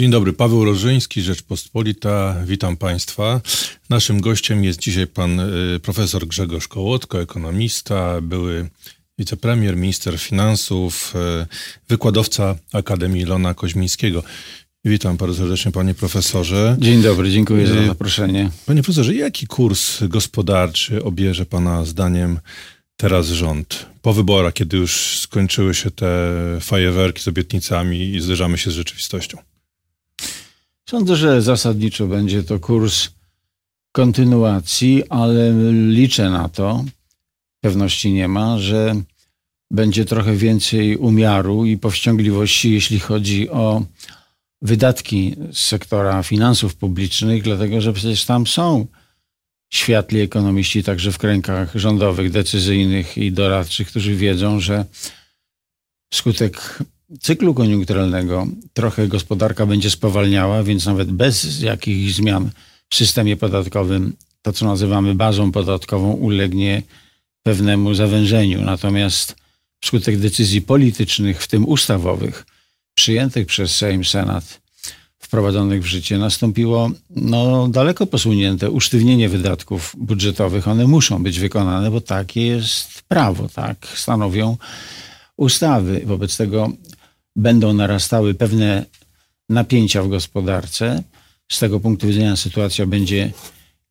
Dzień 0.00 0.10
dobry, 0.10 0.32
Paweł 0.32 0.64
Rożyński, 0.64 1.22
Rzeczpospolita. 1.22 2.36
Witam 2.46 2.76
Państwa. 2.76 3.40
Naszym 3.90 4.20
gościem 4.20 4.64
jest 4.64 4.78
dzisiaj 4.78 5.06
pan 5.06 5.40
y, 5.40 5.80
profesor 5.82 6.26
Grzegorz 6.26 6.68
Kołotko, 6.68 7.20
ekonomista, 7.20 8.20
były 8.20 8.68
wicepremier, 9.18 9.76
minister 9.76 10.18
finansów, 10.18 11.14
y, 11.42 11.46
wykładowca 11.88 12.56
Akademii 12.72 13.24
Lona 13.24 13.54
Koźmińskiego. 13.54 14.22
Witam 14.84 15.16
bardzo 15.16 15.34
serdecznie, 15.34 15.72
panie 15.72 15.94
profesorze. 15.94 16.76
Dzień 16.78 17.02
dobry, 17.02 17.30
dziękuję 17.30 17.66
za 17.66 17.86
zaproszenie. 17.86 18.50
Panie 18.66 18.82
profesorze, 18.82 19.14
jaki 19.14 19.46
kurs 19.46 20.04
gospodarczy 20.04 21.04
obierze 21.04 21.46
pana 21.46 21.84
zdaniem 21.84 22.38
teraz 22.96 23.26
rząd? 23.26 23.86
Po 24.02 24.12
wyborach, 24.12 24.52
kiedy 24.54 24.76
już 24.76 25.18
skończyły 25.18 25.74
się 25.74 25.90
te 25.90 26.32
fajerwerki 26.60 27.22
z 27.22 27.28
obietnicami 27.28 28.14
i 28.14 28.20
zderzamy 28.20 28.58
się 28.58 28.70
z 28.70 28.74
rzeczywistością. 28.74 29.49
Sądzę, 30.90 31.16
że 31.16 31.42
zasadniczo 31.42 32.06
będzie 32.06 32.42
to 32.42 32.58
kurs 32.58 33.08
kontynuacji, 33.92 35.02
ale 35.08 35.52
liczę 35.72 36.30
na 36.30 36.48
to, 36.48 36.84
pewności 37.60 38.12
nie 38.12 38.28
ma, 38.28 38.58
że 38.58 39.02
będzie 39.70 40.04
trochę 40.04 40.36
więcej 40.36 40.96
umiaru 40.96 41.66
i 41.66 41.78
powściągliwości, 41.78 42.72
jeśli 42.72 43.00
chodzi 43.00 43.50
o 43.50 43.82
wydatki 44.62 45.36
z 45.52 45.58
sektora 45.58 46.22
finansów 46.22 46.76
publicznych, 46.76 47.42
dlatego 47.42 47.80
że 47.80 47.92
przecież 47.92 48.24
tam 48.24 48.46
są 48.46 48.86
światli 49.72 50.20
ekonomiści, 50.20 50.82
także 50.82 51.12
w 51.12 51.18
kręgach 51.18 51.74
rządowych, 51.74 52.30
decyzyjnych 52.30 53.18
i 53.18 53.32
doradczych, 53.32 53.88
którzy 53.88 54.14
wiedzą, 54.14 54.60
że 54.60 54.84
wskutek 56.12 56.78
cyklu 57.20 57.54
koniunkturalnego 57.54 58.46
trochę 58.72 59.08
gospodarka 59.08 59.66
będzie 59.66 59.90
spowalniała, 59.90 60.62
więc 60.62 60.86
nawet 60.86 61.10
bez 61.10 61.62
jakichś 61.62 62.14
zmian 62.14 62.50
w 62.88 62.94
systemie 62.94 63.36
podatkowym 63.36 64.16
to, 64.42 64.52
co 64.52 64.66
nazywamy 64.66 65.14
bazą 65.14 65.52
podatkową, 65.52 66.12
ulegnie 66.12 66.82
pewnemu 67.42 67.94
zawężeniu. 67.94 68.62
Natomiast 68.62 69.36
wskutek 69.80 70.18
decyzji 70.18 70.62
politycznych, 70.62 71.42
w 71.42 71.48
tym 71.48 71.68
ustawowych, 71.68 72.46
przyjętych 72.94 73.46
przez 73.46 73.76
Sejm, 73.76 74.04
Senat, 74.04 74.60
wprowadzonych 75.18 75.82
w 75.82 75.86
życie, 75.86 76.18
nastąpiło 76.18 76.90
no, 77.10 77.68
daleko 77.68 78.06
posunięte 78.06 78.70
usztywnienie 78.70 79.28
wydatków 79.28 79.94
budżetowych. 79.98 80.68
One 80.68 80.86
muszą 80.86 81.22
być 81.22 81.38
wykonane, 81.38 81.90
bo 81.90 82.00
takie 82.00 82.46
jest 82.46 83.02
prawo, 83.02 83.48
tak 83.48 83.86
stanowią 83.94 84.56
ustawy. 85.36 86.02
Wobec 86.04 86.36
tego 86.36 86.72
będą 87.40 87.72
narastały 87.72 88.34
pewne 88.34 88.86
napięcia 89.48 90.02
w 90.02 90.08
gospodarce. 90.08 91.02
Z 91.52 91.58
tego 91.58 91.80
punktu 91.80 92.06
widzenia 92.06 92.36
sytuacja 92.36 92.86
będzie 92.86 93.32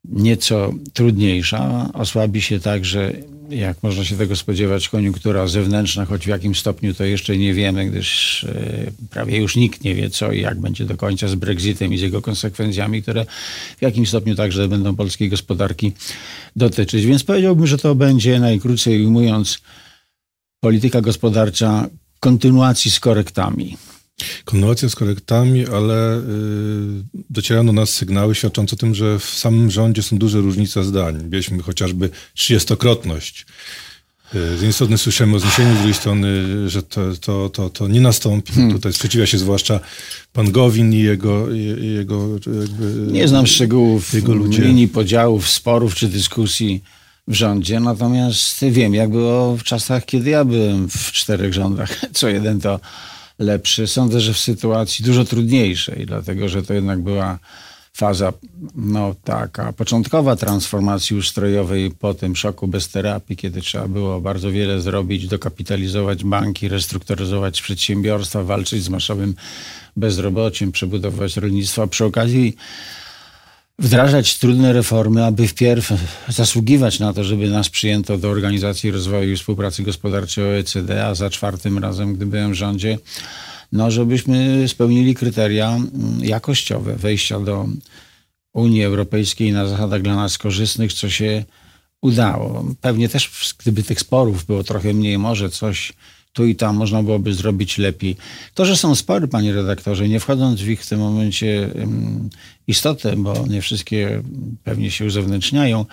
nieco 0.04 0.72
trudniejsza. 0.92 1.90
Osłabi 1.94 2.42
się 2.42 2.60
także, 2.60 3.12
jak 3.50 3.82
można 3.82 4.04
się 4.04 4.16
tego 4.16 4.36
spodziewać, 4.36 4.88
koniunktura 4.88 5.46
zewnętrzna, 5.46 6.04
choć 6.04 6.24
w 6.24 6.28
jakim 6.28 6.54
stopniu 6.54 6.94
to 6.94 7.04
jeszcze 7.04 7.36
nie 7.36 7.54
wiemy, 7.54 7.86
gdyż 7.86 8.44
e, 8.44 8.90
prawie 9.10 9.38
już 9.38 9.56
nikt 9.56 9.84
nie 9.84 9.94
wie, 9.94 10.10
co 10.10 10.32
i 10.32 10.40
jak 10.40 10.60
będzie 10.60 10.84
do 10.84 10.96
końca 10.96 11.28
z 11.28 11.34
Brexitem 11.34 11.92
i 11.92 11.98
z 11.98 12.00
jego 12.00 12.22
konsekwencjami, 12.22 13.02
które 13.02 13.26
w 13.78 13.82
jakim 13.82 14.06
stopniu 14.06 14.34
także 14.34 14.68
będą 14.68 14.96
polskiej 14.96 15.28
gospodarki 15.28 15.92
dotyczyć. 16.56 17.06
Więc 17.06 17.24
powiedziałbym, 17.24 17.66
że 17.66 17.78
to 17.78 17.94
będzie 17.94 18.40
najkrócej 18.40 19.04
ujmując 19.04 19.58
polityka 20.60 21.00
gospodarcza 21.00 21.88
kontynuacji 22.20 22.90
z 22.90 23.00
korektami. 23.00 23.76
Kontynuacja 24.44 24.88
z 24.88 24.94
korektami, 24.94 25.66
ale 25.66 26.18
y, 26.18 26.22
docierają 27.30 27.66
do 27.66 27.72
nas 27.72 27.90
sygnały 27.90 28.34
świadczące 28.34 28.76
o 28.76 28.78
tym, 28.78 28.94
że 28.94 29.18
w 29.18 29.24
samym 29.24 29.70
rządzie 29.70 30.02
są 30.02 30.18
duże 30.18 30.40
różnice 30.40 30.84
zdań. 30.84 31.28
Mieliśmy 31.30 31.62
chociażby 31.62 32.10
trzydziestokrotność. 32.34 33.46
Y, 34.34 34.38
z 34.38 34.52
jednej 34.52 34.72
strony 34.72 34.98
słyszymy 34.98 35.36
o 35.36 35.40
zniesieniu, 35.40 35.72
z 35.74 35.76
drugiej 35.76 35.94
strony, 35.94 36.44
że 36.68 36.82
to, 36.82 37.00
to, 37.20 37.48
to, 37.48 37.70
to 37.70 37.88
nie 37.88 38.00
nastąpi. 38.00 38.52
Hmm. 38.52 38.72
Tutaj 38.72 38.92
sprzeciwia 38.92 39.26
się 39.26 39.38
zwłaszcza 39.38 39.80
pan 40.32 40.52
Gowin 40.52 40.92
i 40.92 40.98
jego... 40.98 41.50
jego 41.80 42.28
jakby, 42.60 43.12
nie 43.12 43.28
znam 43.28 43.46
szczegółów 43.46 44.14
jego 44.14 44.34
ludzie. 44.34 44.62
linii 44.62 44.88
podziałów, 44.88 45.48
sporów 45.48 45.94
czy 45.94 46.08
dyskusji 46.08 46.82
w 47.28 47.34
rządzie, 47.34 47.80
natomiast 47.80 48.64
wiem, 48.64 48.94
jak 48.94 49.10
było 49.10 49.56
w 49.56 49.62
czasach, 49.62 50.04
kiedy 50.04 50.30
ja 50.30 50.44
byłem 50.44 50.88
w 50.88 51.12
czterech 51.12 51.54
rządach. 51.54 52.00
Co 52.12 52.28
jeden 52.28 52.60
to 52.60 52.80
lepszy. 53.38 53.86
Sądzę, 53.86 54.20
że 54.20 54.34
w 54.34 54.38
sytuacji 54.38 55.04
dużo 55.04 55.24
trudniejszej, 55.24 56.06
dlatego 56.06 56.48
że 56.48 56.62
to 56.62 56.74
jednak 56.74 57.00
była 57.00 57.38
faza 57.92 58.32
no, 58.74 59.14
taka 59.24 59.72
początkowa 59.72 60.36
transformacji 60.36 61.16
ustrojowej 61.16 61.90
po 61.90 62.14
tym 62.14 62.36
szoku 62.36 62.68
bez 62.68 62.88
terapii, 62.88 63.36
kiedy 63.36 63.60
trzeba 63.60 63.88
było 63.88 64.20
bardzo 64.20 64.50
wiele 64.50 64.80
zrobić, 64.80 65.26
dokapitalizować 65.26 66.24
banki, 66.24 66.68
restrukturyzować 66.68 67.62
przedsiębiorstwa, 67.62 68.44
walczyć 68.44 68.82
z 68.82 68.88
masowym 68.88 69.34
bezrobociem, 69.96 70.72
przebudować 70.72 71.36
rolnictwo. 71.36 71.86
Przy 71.86 72.04
okazji 72.04 72.56
wdrażać 73.80 74.38
trudne 74.38 74.72
reformy, 74.72 75.24
aby 75.24 75.48
wpierw 75.48 75.92
zasługiwać 76.28 76.98
na 76.98 77.12
to, 77.12 77.24
żeby 77.24 77.50
nas 77.50 77.68
przyjęto 77.68 78.18
do 78.18 78.28
Organizacji 78.28 78.90
Rozwoju 78.90 79.32
i 79.32 79.36
Współpracy 79.36 79.82
Gospodarczej 79.82 80.44
OECD, 80.44 81.06
a 81.06 81.14
za 81.14 81.30
czwartym 81.30 81.78
razem, 81.78 82.14
gdy 82.14 82.26
byłem 82.26 82.50
w 82.50 82.54
rządzie, 82.54 82.98
no 83.72 83.90
żebyśmy 83.90 84.68
spełnili 84.68 85.14
kryteria 85.14 85.70
mm, 85.70 85.90
jakościowe 86.22 86.96
wejścia 86.96 87.40
do 87.40 87.68
Unii 88.52 88.84
Europejskiej 88.84 89.52
na 89.52 89.66
zasadach 89.66 90.02
dla 90.02 90.16
nas 90.16 90.38
korzystnych, 90.38 90.92
co 90.92 91.10
się 91.10 91.44
udało. 92.02 92.64
Pewnie 92.80 93.08
też, 93.08 93.54
gdyby 93.58 93.82
tych 93.82 94.00
sporów 94.00 94.46
było 94.46 94.64
trochę 94.64 94.94
mniej, 94.94 95.18
może 95.18 95.50
coś 95.50 95.92
tu 96.32 96.46
i 96.46 96.54
tam 96.56 96.76
można 96.76 97.02
byłoby 97.02 97.34
zrobić 97.34 97.78
lepiej. 97.78 98.16
To, 98.54 98.64
że 98.64 98.76
są 98.76 98.94
spory, 98.94 99.28
panie 99.28 99.52
redaktorze, 99.52 100.08
nie 100.08 100.20
wchodząc 100.20 100.60
w 100.60 100.68
ich 100.68 100.82
w 100.82 100.88
tym 100.88 101.00
momencie 101.00 101.70
istotę, 102.66 103.16
bo 103.16 103.46
nie 103.48 103.62
wszystkie 103.62 104.22
pewnie 104.64 104.90
się 104.90 105.04
uzewnętrzniają, 105.04 105.86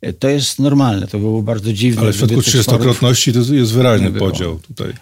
e, 0.00 0.12
to 0.12 0.28
jest 0.28 0.58
normalne. 0.58 1.06
To 1.06 1.18
było 1.18 1.42
bardzo 1.42 1.72
dziwne. 1.72 2.02
Ale 2.02 2.12
w 2.12 2.16
przypadku 2.16 2.42
trzydziestokrotności 2.42 3.32
to 3.32 3.38
jest 3.38 3.72
wyraźny 3.72 4.10
podział 4.10 4.58
tutaj. 4.58 4.92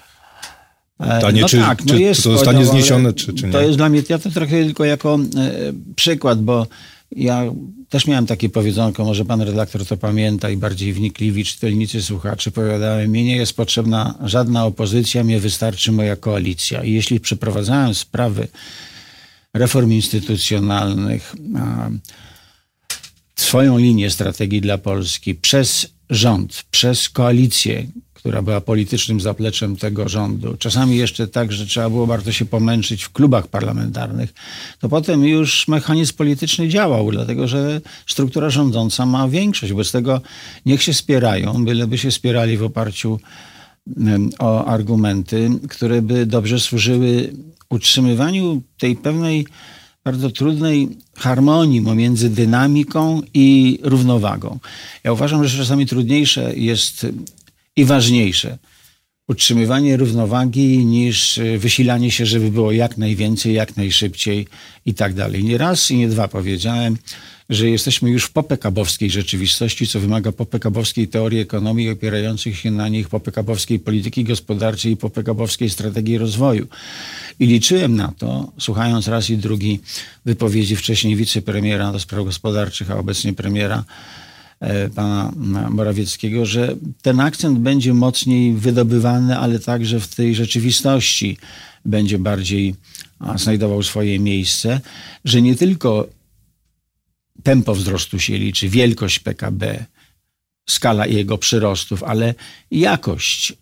Pytanie, 0.98 1.41
no 1.41 1.48
czy, 1.48 1.56
tak, 1.56 1.84
no 1.84 1.94
czy 1.94 2.00
jest 2.00 2.22
to 2.22 2.31
zostanie 2.31 2.66
zniesione, 2.66 3.12
czy, 3.12 3.34
czy 3.34 3.47
nie? 3.47 3.53
To 3.53 3.60
jest 3.60 3.76
dla 3.76 3.88
mnie, 3.88 4.03
ja 4.09 4.19
to 4.19 4.31
trochę 4.31 4.65
tylko 4.65 4.84
jako 4.84 5.15
e, 5.15 5.72
przykład, 5.97 6.42
bo 6.42 6.66
ja 7.16 7.44
też 7.88 8.06
miałem 8.06 8.26
takie 8.26 8.48
powiedzonko, 8.48 9.04
może 9.04 9.24
pan 9.24 9.40
redaktor 9.42 9.86
to 9.86 9.96
pamięta 9.96 10.50
i 10.50 10.56
bardziej 10.56 10.92
wnikliwi 10.92 11.44
czytelnicy, 11.44 12.02
słuchacze, 12.02 12.50
powiadałem, 12.50 13.10
mi 13.10 13.24
nie 13.24 13.36
jest 13.36 13.56
potrzebna 13.56 14.14
żadna 14.24 14.64
opozycja, 14.64 15.24
mnie 15.24 15.40
wystarczy 15.40 15.92
moja 15.92 16.16
koalicja. 16.16 16.84
I 16.84 16.92
jeśli 16.92 17.20
przeprowadzałem 17.20 17.94
sprawy 17.94 18.48
reform 19.54 19.92
instytucjonalnych, 19.92 21.34
swoją 23.36 23.78
linię 23.78 24.10
strategii 24.10 24.60
dla 24.60 24.78
Polski 24.78 25.34
przez 25.34 25.86
rząd, 26.10 26.64
przez 26.70 27.08
koalicję, 27.08 27.86
która 28.22 28.43
była 28.43 28.60
politycznym 28.60 29.21
zapleczem 29.21 29.77
tego 29.77 30.09
rządu. 30.09 30.56
Czasami 30.59 30.97
jeszcze 30.97 31.28
tak, 31.28 31.53
że 31.53 31.66
trzeba 31.66 31.91
było 31.91 32.06
bardzo 32.06 32.33
się 32.33 32.44
pomęczyć 32.44 33.03
w 33.03 33.12
klubach 33.12 33.47
parlamentarnych. 33.47 34.34
To 34.78 34.88
potem 34.88 35.25
już 35.25 35.69
mechanizm 35.69 36.15
polityczny 36.15 36.69
działał, 36.69 37.10
dlatego 37.10 37.49
że 37.49 37.81
struktura 38.06 38.50
rządząca 38.50 39.06
ma 39.06 39.28
większość. 39.28 39.72
Wobec 39.72 39.93
tego 39.93 40.21
niech 40.66 40.83
się 40.83 40.94
spierają, 40.94 41.65
byleby 41.65 41.99
się 41.99 42.10
spierali 42.10 42.56
w 42.56 42.62
oparciu 42.62 43.21
o 44.39 44.65
argumenty, 44.65 45.50
które 45.69 46.03
by 46.03 46.27
dobrze 46.27 46.60
służyły 46.60 47.33
utrzymywaniu 47.71 48.62
tej 48.78 48.97
pewnej 48.97 49.47
bardzo 50.04 50.31
trudnej 50.31 50.89
harmonii 51.16 51.83
pomiędzy 51.83 52.30
dynamiką 52.30 53.22
i 53.34 53.78
równowagą. 53.83 54.59
Ja 55.04 55.13
uważam, 55.13 55.48
że 55.48 55.59
czasami 55.59 55.86
trudniejsze 55.86 56.53
jest 56.57 57.07
i 57.77 57.84
ważniejsze 57.84 58.59
utrzymywanie 59.28 59.97
równowagi 59.97 60.84
niż 60.84 61.39
e, 61.39 61.59
wysilanie 61.59 62.10
się, 62.10 62.27
żeby 62.27 62.51
było 62.51 62.72
jak 62.72 62.98
najwięcej, 62.98 63.54
jak 63.54 63.77
najszybciej 63.77 64.47
i 64.86 64.95
tak 64.95 65.15
dalej. 65.15 65.45
Nie 65.45 65.59
raz 65.59 65.91
i 65.91 65.97
nie 65.97 66.09
dwa 66.09 66.28
powiedziałem, 66.28 66.97
że 67.48 67.71
jesteśmy 67.71 68.10
już 68.10 68.24
w 68.24 68.33
popekabowskiej 68.33 69.10
rzeczywistości, 69.10 69.86
co 69.86 70.01
wymaga 70.01 70.33
popekabowskiej 70.33 71.09
teorii 71.09 71.41
ekonomii 71.41 71.91
opierających 71.91 72.59
się 72.59 72.71
na 72.71 72.89
nich, 72.89 73.09
popekabowskiej 73.09 73.78
polityki 73.78 74.25
gospodarczej 74.25 74.92
i 74.92 74.97
popekabowskiej 74.97 75.71
strategii 75.71 76.18
rozwoju. 76.18 76.66
I 77.41 77.47
liczyłem 77.47 77.97
na 77.97 78.13
to, 78.18 78.53
słuchając 78.59 79.09
raz 79.09 79.30
i 79.30 79.36
drugi 79.36 79.80
wypowiedzi 80.25 80.77
wcześniej 80.77 81.16
wicepremiera 81.16 81.92
do 81.92 82.01
spraw 82.01 82.25
gospodarczych, 82.25 82.91
a 82.91 82.97
obecnie 82.97 83.33
premiera, 83.33 83.84
pana 84.94 85.32
Morawieckiego, 85.70 86.47
że 86.47 86.76
ten 87.03 87.20
akcent 87.20 87.59
będzie 87.59 87.94
mocniej 87.94 88.53
wydobywany, 88.53 89.38
ale 89.38 89.59
także 89.59 90.00
w 90.00 90.14
tej 90.14 90.34
rzeczywistości 90.34 91.38
będzie 91.84 92.18
bardziej 92.18 92.74
znajdował 93.36 93.82
swoje 93.82 94.18
miejsce, 94.18 94.80
że 95.24 95.42
nie 95.42 95.54
tylko 95.54 96.09
tempo 97.42 97.74
wzrostu 97.74 98.18
się 98.18 98.38
liczy, 98.38 98.68
wielkość 98.68 99.18
PKB, 99.18 99.84
skala 100.68 101.06
jego 101.06 101.38
przyrostów, 101.38 102.03
ale 102.03 102.34
jakość, 102.70 103.53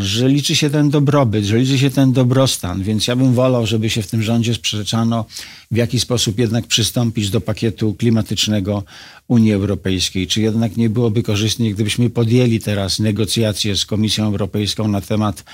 że 0.00 0.28
liczy 0.28 0.56
się 0.56 0.70
ten 0.70 0.90
dobrobyt, 0.90 1.44
że 1.44 1.58
liczy 1.58 1.78
się 1.78 1.90
ten 1.90 2.12
dobrostan, 2.12 2.82
więc 2.82 3.06
ja 3.06 3.16
bym 3.16 3.34
wolał, 3.34 3.66
żeby 3.66 3.90
się 3.90 4.02
w 4.02 4.06
tym 4.06 4.22
rządzie 4.22 4.54
sprzeczano, 4.54 5.24
w 5.70 5.76
jaki 5.76 6.00
sposób 6.00 6.38
jednak 6.38 6.66
przystąpić 6.66 7.30
do 7.30 7.40
pakietu 7.40 7.94
klimatycznego 7.94 8.82
Unii 9.28 9.52
Europejskiej. 9.52 10.26
Czy 10.26 10.40
jednak 10.40 10.76
nie 10.76 10.90
byłoby 10.90 11.22
korzystnie, 11.22 11.74
gdybyśmy 11.74 12.10
podjęli 12.10 12.60
teraz 12.60 12.98
negocjacje 12.98 13.76
z 13.76 13.86
Komisją 13.86 14.26
Europejską 14.26 14.88
na 14.88 15.00
temat 15.00 15.44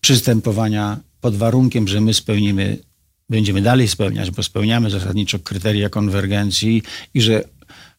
przystępowania 0.00 0.98
pod 1.20 1.36
warunkiem, 1.36 1.88
że 1.88 2.00
my 2.00 2.14
spełnimy, 2.14 2.78
będziemy 3.28 3.62
dalej 3.62 3.88
spełniać, 3.88 4.30
bo 4.30 4.42
spełniamy 4.42 4.90
zasadniczo 4.90 5.38
kryteria 5.38 5.88
konwergencji 5.88 6.82
i 7.14 7.20
że 7.20 7.44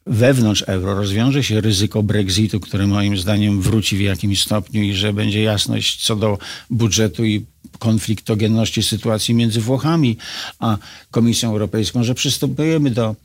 wewnątrz 0.09 0.63
euro 0.67 0.95
rozwiąże 0.95 1.43
się 1.43 1.61
ryzyko 1.61 2.03
Brexitu, 2.03 2.59
które 2.59 2.87
moim 2.87 3.17
zdaniem 3.17 3.61
wróci 3.61 3.97
w 3.97 4.01
jakimś 4.01 4.41
stopniu 4.41 4.83
i 4.83 4.93
że 4.93 5.13
będzie 5.13 5.43
jasność 5.43 6.05
co 6.05 6.15
do 6.15 6.37
budżetu 6.69 7.25
i 7.25 7.45
konfliktogenności 7.79 8.83
sytuacji 8.83 9.35
między 9.35 9.61
Włochami 9.61 10.17
a 10.59 10.77
Komisją 11.11 11.51
Europejską, 11.51 12.03
że 12.03 12.15
przystępujemy 12.15 12.91
do 12.91 13.15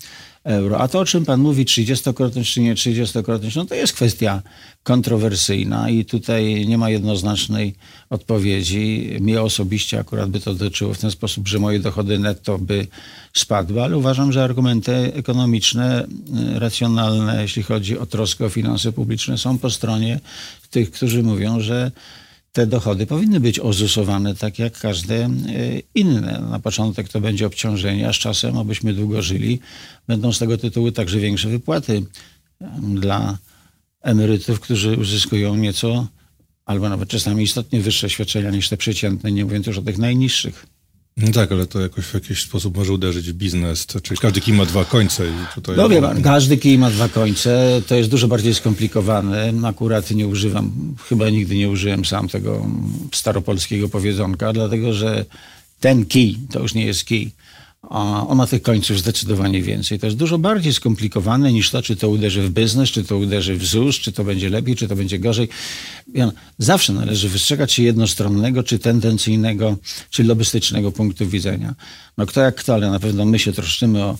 euro. 0.45 0.81
A 0.81 0.89
to, 0.89 1.01
o 1.01 1.05
czym 1.05 1.25
pan 1.25 1.41
mówi, 1.41 1.65
30-krotność 1.65 2.53
czy 2.53 2.61
nie 2.61 2.75
30-krotność, 2.75 3.57
no 3.57 3.65
to 3.65 3.75
jest 3.75 3.93
kwestia 3.93 4.43
kontrowersyjna 4.83 5.91
i 5.91 6.05
tutaj 6.05 6.67
nie 6.67 6.79
ma 6.79 6.91
jednoznacznej 6.91 7.75
odpowiedzi. 8.11 9.17
Mnie 9.21 9.43
osobiście 9.43 10.01
akurat 10.01 10.31
by 10.31 10.41
to 10.41 10.55
dotyczyło 10.55 10.95
w 10.95 10.99
ten 10.99 11.11
sposób, 11.11 11.49
że 11.49 11.59
moje 11.59 11.81
dochody 11.81 12.19
netto 12.19 12.59
by 12.59 12.87
spadły, 13.33 13.83
ale 13.83 13.99
uważam, 13.99 14.33
że 14.33 14.45
argumenty 14.45 14.93
ekonomiczne, 15.15 16.07
y, 16.57 16.59
racjonalne, 16.59 17.43
jeśli 17.43 17.63
chodzi 17.63 17.99
o 17.99 18.07
troskę 18.07 18.45
o 18.45 18.49
finanse 18.49 18.93
publiczne, 18.93 19.39
są 19.39 19.59
po 19.59 19.71
stronie 19.71 20.21
tych, 20.71 20.91
którzy 20.91 21.23
mówią, 21.23 21.61
że 21.61 21.91
te 22.55 22.67
dochody 22.67 23.07
powinny 23.07 23.41
być 23.41 23.61
ozusowane 23.61 24.35
tak 24.35 24.59
jak 24.59 24.79
każde 24.79 25.25
e, 25.25 25.31
inne. 25.95 26.47
Na 26.51 26.59
początek 26.59 27.09
to 27.09 27.21
będzie 27.21 27.47
obciążenie, 27.47 28.09
a 28.09 28.13
z 28.13 28.17
czasem, 28.17 28.59
abyśmy 28.59 28.95
długo 28.95 29.23
żyli, 29.23 29.61
będą 30.07 30.33
z 30.33 30.39
tego 30.39 30.59
tytułu 30.59 30.93
także 30.93 31.19
większe 31.19 31.49
wypłaty 31.49 32.03
dla 32.79 33.39
emerytów, 34.03 34.61
którzy 34.61 34.97
uzyskują 34.97 35.57
nieco 35.57 36.07
albo 36.65 36.89
nawet 36.89 37.09
czasami 37.09 37.45
istotnie 37.45 37.81
wyższe 37.81 38.11
świadczenia 38.11 38.51
niż 38.51 38.69
te 38.69 38.77
przeciętne, 38.77 39.33
nie 39.33 39.45
mówiąc 39.45 39.67
już 39.67 39.79
o 39.79 39.83
tych 39.83 39.99
najniższych. 39.99 40.67
No 41.17 41.33
tak, 41.33 41.53
ale 41.53 41.67
to 41.67 41.81
jakoś 41.81 42.05
w 42.05 42.15
jakiś 42.15 42.43
sposób 42.43 42.77
może 42.77 42.93
uderzyć 42.93 43.31
w 43.31 43.35
biznes. 43.35 43.87
Czyli 44.03 44.21
każdy 44.21 44.41
kij 44.41 44.55
ma 44.55 44.67
dwa 44.67 44.85
końce. 44.85 45.27
I 45.27 45.55
tutaj... 45.55 45.77
No 45.77 45.89
wie 45.89 46.03
pan, 46.03 46.23
każdy 46.23 46.57
kij 46.57 46.79
ma 46.79 46.91
dwa 46.91 47.09
końce. 47.09 47.83
To 47.87 47.95
jest 47.95 48.11
dużo 48.11 48.29
bardziej 48.29 48.55
skomplikowane. 48.55 49.53
Akurat 49.65 50.11
nie 50.11 50.29
używam, 50.29 50.95
chyba 51.09 51.31
nigdy 51.31 51.57
nie 51.57 51.71
użyłem 51.71 52.05
sam 52.05 52.29
tego 52.29 52.67
staropolskiego 53.13 53.89
powiedzonka, 53.89 54.53
dlatego 54.53 54.93
że 54.93 55.25
ten 55.81 56.07
kij 56.07 56.39
to 56.53 56.61
już 56.61 56.75
nie 56.75 56.87
jest 56.87 57.05
kij 57.05 57.33
a 57.91 58.27
on 58.29 58.39
ma 58.39 58.47
tych 58.47 58.63
końców 58.63 58.99
zdecydowanie 58.99 59.63
więcej. 59.63 59.99
To 59.99 60.07
jest 60.07 60.19
dużo 60.19 60.39
bardziej 60.39 60.73
skomplikowane 60.75 61.53
niż 61.53 61.71
to, 61.71 61.83
czy 61.83 61.97
to 61.97 62.09
uderzy 62.09 62.43
w 62.43 62.51
biznes, 62.51 62.91
czy 62.91 63.05
to 63.05 63.19
uderzy 63.19 63.57
w 63.57 63.65
ZUS, 63.65 63.97
czy 63.97 64.13
to 64.13 64.25
będzie 64.25 64.51
lepiej, 64.51 64.77
czy 64.77 64.89
to 64.89 64.97
będzie 64.97 65.19
gorzej. 65.19 65.49
Zawsze 66.59 66.93
należy 66.93 67.29
wystrzegać 67.29 67.73
się 67.73 67.83
jednostronnego, 67.83 68.63
czy 68.63 68.79
tendencyjnego, 68.79 69.77
czy 70.11 70.25
lobbystycznego 70.25 70.93
punktu 70.93 71.27
widzenia. 71.27 71.75
No 72.19 72.27
kto 72.27 72.41
jak 72.41 72.55
kto, 72.55 72.75
ale 72.75 72.91
na 72.91 73.01
pewno 73.01 73.25
my 73.25 73.39
się 73.39 73.53
troszczymy 73.53 74.05
o 74.05 74.19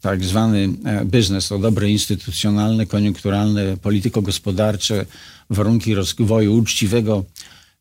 tak 0.00 0.24
zwany 0.24 0.68
e, 0.84 1.04
biznes, 1.04 1.52
o 1.52 1.58
dobre 1.58 1.90
instytucjonalne, 1.90 2.86
koniunkturalne, 2.86 3.76
polityko-gospodarcze 3.76 5.06
warunki 5.50 5.94
rozwoju 5.94 6.54
uczciwego 6.54 7.24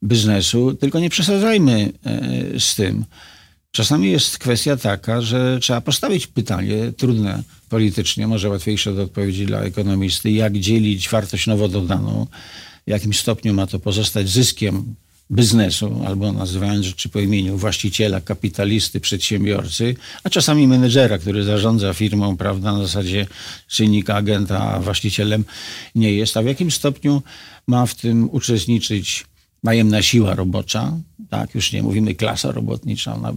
biznesu, 0.04 0.74
tylko 0.74 1.00
nie 1.00 1.10
przesadzajmy 1.10 1.92
e, 2.06 2.60
z 2.60 2.76
tym. 2.76 3.06
Czasami 3.76 4.12
jest 4.12 4.38
kwestia 4.38 4.78
taka, 4.78 5.22
że 5.22 5.60
trzeba 5.62 5.82
postawić 5.82 6.28
pytanie 6.28 6.92
trudne 6.98 7.44
politycznie, 7.70 8.28
może 8.28 8.50
łatwiejsze 8.50 8.94
do 8.94 9.04
odpowiedzi 9.04 9.46
dla 9.46 9.62
ekonomisty, 9.62 10.32
jak 10.32 10.58
dzielić 10.58 11.10
wartość 11.10 11.48
nowo 11.48 11.68
dodaną, 11.68 12.28
w 12.88 12.90
jakim 12.90 13.14
stopniu 13.14 13.54
ma 13.54 13.68
to 13.68 13.80
pozostać 13.80 14.30
zyskiem 14.30 14.96
biznesu, 15.32 16.02
albo 16.08 16.32
nazywając 16.32 16.86
rzeczy 16.86 17.10
po 17.10 17.20
imieniu 17.20 17.58
właściciela, 17.58 18.22
kapitalisty, 18.22 19.00
przedsiębiorcy, 19.00 19.96
a 20.24 20.30
czasami 20.30 20.68
menedżera, 20.68 21.18
który 21.18 21.44
zarządza 21.44 21.94
firmą, 21.94 22.38
prawda, 22.38 22.74
na 22.74 22.80
zasadzie 22.80 23.28
czynnika 23.68 24.16
agenta, 24.16 24.72
a 24.72 24.80
właścicielem 24.80 25.46
nie 25.96 26.14
jest, 26.14 26.38
a 26.38 26.42
w 26.42 26.46
jakim 26.46 26.72
stopniu 26.72 27.22
ma 27.68 27.86
w 27.86 27.96
tym 27.96 28.30
uczestniczyć 28.32 29.26
najemna 29.64 30.02
siła 30.02 30.36
robocza, 30.36 30.98
tak, 31.30 31.56
już 31.56 31.72
nie 31.72 31.84
mówimy 31.84 32.16
klasa 32.16 32.52
robotnicza, 32.52 33.18
na 33.18 33.34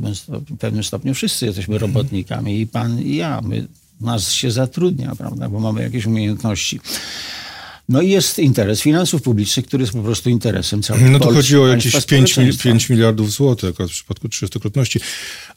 pewnym 0.59 0.85
stopniu 0.85 1.15
wszyscy 1.15 1.47
jesteśmy 1.47 1.75
mhm. 1.75 1.93
robotnikami 1.93 2.61
i 2.61 2.67
pan 2.67 3.03
i 3.03 3.17
ja, 3.17 3.41
my, 3.41 3.67
nas 4.01 4.33
się 4.33 4.51
zatrudnia, 4.51 5.15
prawda, 5.15 5.49
bo 5.49 5.61
mamy 5.61 5.83
jakieś 5.83 6.07
umiejętności. 6.07 6.81
No 7.89 8.01
i 8.01 8.11
jest 8.11 8.39
interes 8.39 8.81
finansów 8.81 9.23
publicznych, 9.23 9.67
który 9.67 9.83
jest 9.83 9.93
po 9.93 10.03
prostu 10.03 10.31
interesem 10.31 10.83
całego 10.83 11.11
No 11.11 11.19
to 11.19 11.33
chodzi 11.33 11.59
o 11.59 11.67
jakieś 11.67 12.07
5, 12.07 12.39
5 12.63 12.89
miliardów 12.89 13.33
złotych 13.33 13.71
akurat 13.71 13.91
w 13.91 13.95
przypadku 13.95 14.29
30-krotności. 14.29 15.01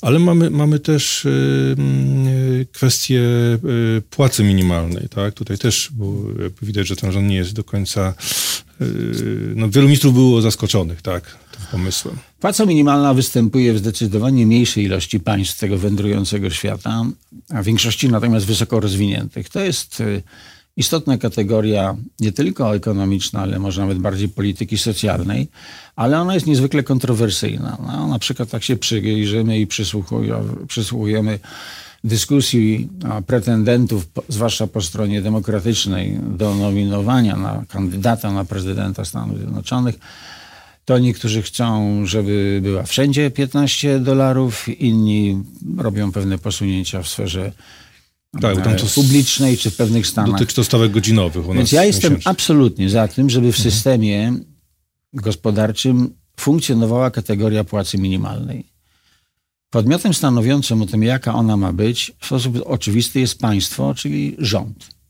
Ale 0.02 0.20
mamy, 0.20 0.50
mamy 0.50 0.80
też 0.80 1.26
y, 1.26 2.68
kwestię 2.72 3.20
y, 3.20 4.02
płacy 4.10 4.44
minimalnej. 4.44 5.10
Tak? 5.10 5.34
Tutaj 5.34 5.58
też 5.58 5.90
bo 5.92 6.14
widać, 6.62 6.88
że 6.88 6.96
ten 6.96 7.12
rząd 7.12 7.30
nie 7.30 7.36
jest 7.36 7.54
do 7.54 7.64
końca... 7.64 8.14
Y, 8.82 9.54
no, 9.56 9.70
wielu 9.70 9.88
ministrów 9.88 10.14
było 10.14 10.42
zaskoczonych 10.42 11.02
tak, 11.02 11.24
tym 11.52 11.62
pomysłem. 11.72 12.16
Płaca 12.40 12.66
minimalna 12.66 13.14
występuje 13.14 13.74
w 13.74 13.78
zdecydowanie 13.78 14.46
mniejszej 14.46 14.84
ilości 14.84 15.20
państw 15.20 15.60
tego 15.60 15.78
wędrującego 15.78 16.50
świata, 16.50 17.06
a 17.50 17.62
w 17.62 17.66
większości 17.66 18.10
natomiast 18.10 18.46
wysoko 18.46 18.80
rozwiniętych. 18.80 19.50
To 19.50 19.60
jest 19.60 20.04
istotna 20.78 21.18
kategoria 21.18 21.96
nie 22.20 22.32
tylko 22.32 22.76
ekonomiczna, 22.76 23.40
ale 23.40 23.60
może 23.60 23.82
nawet 23.82 24.00
bardziej 24.00 24.30
polityki 24.30 24.78
socjalnej, 24.78 25.48
ale 25.96 26.22
ona 26.22 26.34
jest 26.34 26.48
niezwykle 26.48 26.84
kontrowersyjna. 26.84 27.78
No, 27.88 28.08
na 28.08 28.20
przykład 28.20 28.50
tak 28.50 28.64
się 28.64 28.76
przyjrzymy 28.78 29.60
i 29.60 29.68
przysłuchujemy 30.68 31.40
dyskusji 32.04 32.90
pretendentów, 33.28 34.08
zwłaszcza 34.30 34.68
po 34.68 34.82
stronie 34.82 35.22
demokratycznej, 35.22 36.20
do 36.38 36.56
nominowania 36.56 37.36
na 37.38 37.64
kandydata 37.68 38.32
na 38.32 38.46
prezydenta 38.46 39.06
Stanów 39.06 39.38
Zjednoczonych, 39.38 40.00
to 40.86 41.00
niektórzy 41.00 41.42
chcą, 41.42 42.06
żeby 42.06 42.60
była 42.64 42.84
wszędzie 42.84 43.32
15 43.32 44.00
dolarów, 44.00 44.82
inni 44.82 45.44
robią 45.78 46.12
pewne 46.12 46.38
posunięcia 46.38 47.02
w 47.02 47.08
sferze 47.08 47.52
tak, 48.42 48.64
tam 48.64 48.76
to 48.76 48.86
publicznej 48.96 49.58
czy 49.58 49.72
w 49.72 49.76
pewnych 49.76 50.08
stanach. 50.08 50.32
Dotyczy 50.32 50.56
to 50.56 50.64
stawek 50.64 50.92
godzinowych. 50.92 51.46
Więc 51.56 51.72
ja 51.72 51.84
jestem 51.84 52.12
miesięcznie. 52.12 52.32
absolutnie 52.32 52.90
za 52.90 53.08
tym, 53.08 53.30
żeby 53.30 53.52
w 53.52 53.58
mhm. 53.58 53.72
systemie 53.72 54.34
gospodarczym 55.14 56.14
funkcjonowała 56.40 57.12
kategoria 57.12 57.64
płacy 57.64 57.98
minimalnej. 57.98 58.71
Podmiotem 59.72 60.14
stanowiącym 60.14 60.82
o 60.82 60.86
tym, 60.86 61.04
jaka 61.04 61.36
ona 61.36 61.58
ma 61.58 61.74
być, 61.74 62.12
w 62.20 62.26
sposób 62.26 62.58
oczywisty 62.66 63.20
jest 63.20 63.40
państwo, 63.40 63.94
czyli 63.96 64.36
rząd. 64.40 65.01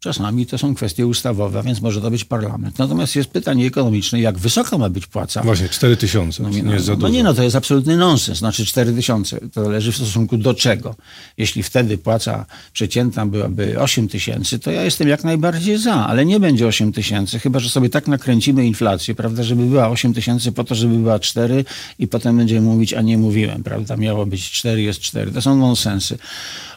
Czasami 0.00 0.46
to 0.46 0.58
są 0.58 0.74
kwestie 0.74 1.06
ustawowe, 1.06 1.62
więc 1.62 1.80
może 1.80 2.00
to 2.00 2.10
być 2.10 2.24
parlament. 2.24 2.78
Natomiast 2.78 3.16
jest 3.16 3.30
pytanie 3.30 3.66
ekonomiczne, 3.66 4.20
jak 4.20 4.38
wysoka 4.38 4.78
ma 4.78 4.90
być 4.90 5.06
płaca? 5.06 5.42
Właśnie, 5.42 5.68
4 5.68 5.96
tysiące. 5.96 6.42
No, 6.42 6.48
nie 6.48 6.58
jest 6.58 6.84
za 6.84 6.92
no, 6.92 6.96
dużo. 6.96 7.08
no 7.08 7.14
nie, 7.14 7.22
no 7.22 7.34
to 7.34 7.42
jest 7.42 7.56
absolutny 7.56 7.96
nonsens. 7.96 8.38
Znaczy 8.38 8.66
4 8.66 8.92
tysiące. 8.92 9.40
To 9.52 9.64
zależy 9.64 9.92
w 9.92 9.96
stosunku 9.96 10.36
do 10.36 10.54
czego. 10.54 10.94
Jeśli 11.38 11.62
wtedy 11.62 11.98
płaca 11.98 12.46
przeciętna 12.72 13.26
byłaby 13.26 13.80
8 13.80 14.08
tysięcy, 14.08 14.58
to 14.58 14.70
ja 14.70 14.82
jestem 14.82 15.08
jak 15.08 15.24
najbardziej 15.24 15.78
za, 15.78 15.94
ale 15.94 16.24
nie 16.24 16.40
będzie 16.40 16.66
8 16.66 16.92
tysięcy, 16.92 17.38
chyba 17.38 17.58
że 17.58 17.70
sobie 17.70 17.90
tak 17.90 18.08
nakręcimy 18.08 18.66
inflację, 18.66 19.14
prawda, 19.14 19.42
żeby 19.42 19.64
była 19.64 19.88
8 19.88 20.14
tysięcy 20.14 20.52
po 20.52 20.64
to, 20.64 20.74
żeby 20.74 20.94
była 20.94 21.18
4 21.18 21.64
i 21.98 22.08
potem 22.08 22.36
będziemy 22.36 22.60
mówić, 22.60 22.94
a 22.94 23.02
nie 23.02 23.18
mówiłem, 23.18 23.62
prawda, 23.62 23.96
miało 23.96 24.26
być 24.26 24.50
4, 24.50 24.82
jest 24.82 25.00
4. 25.00 25.32
To 25.32 25.42
są 25.42 25.56
nonsensy. 25.56 26.18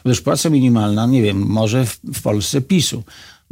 Otóż 0.04 0.20
płaca 0.20 0.50
minimalna, 0.50 1.06
nie 1.06 1.22
wiem, 1.22 1.38
może 1.46 1.86
w, 1.86 1.98
w 2.14 2.22
Polsce 2.22 2.60
PiSu 2.60 3.02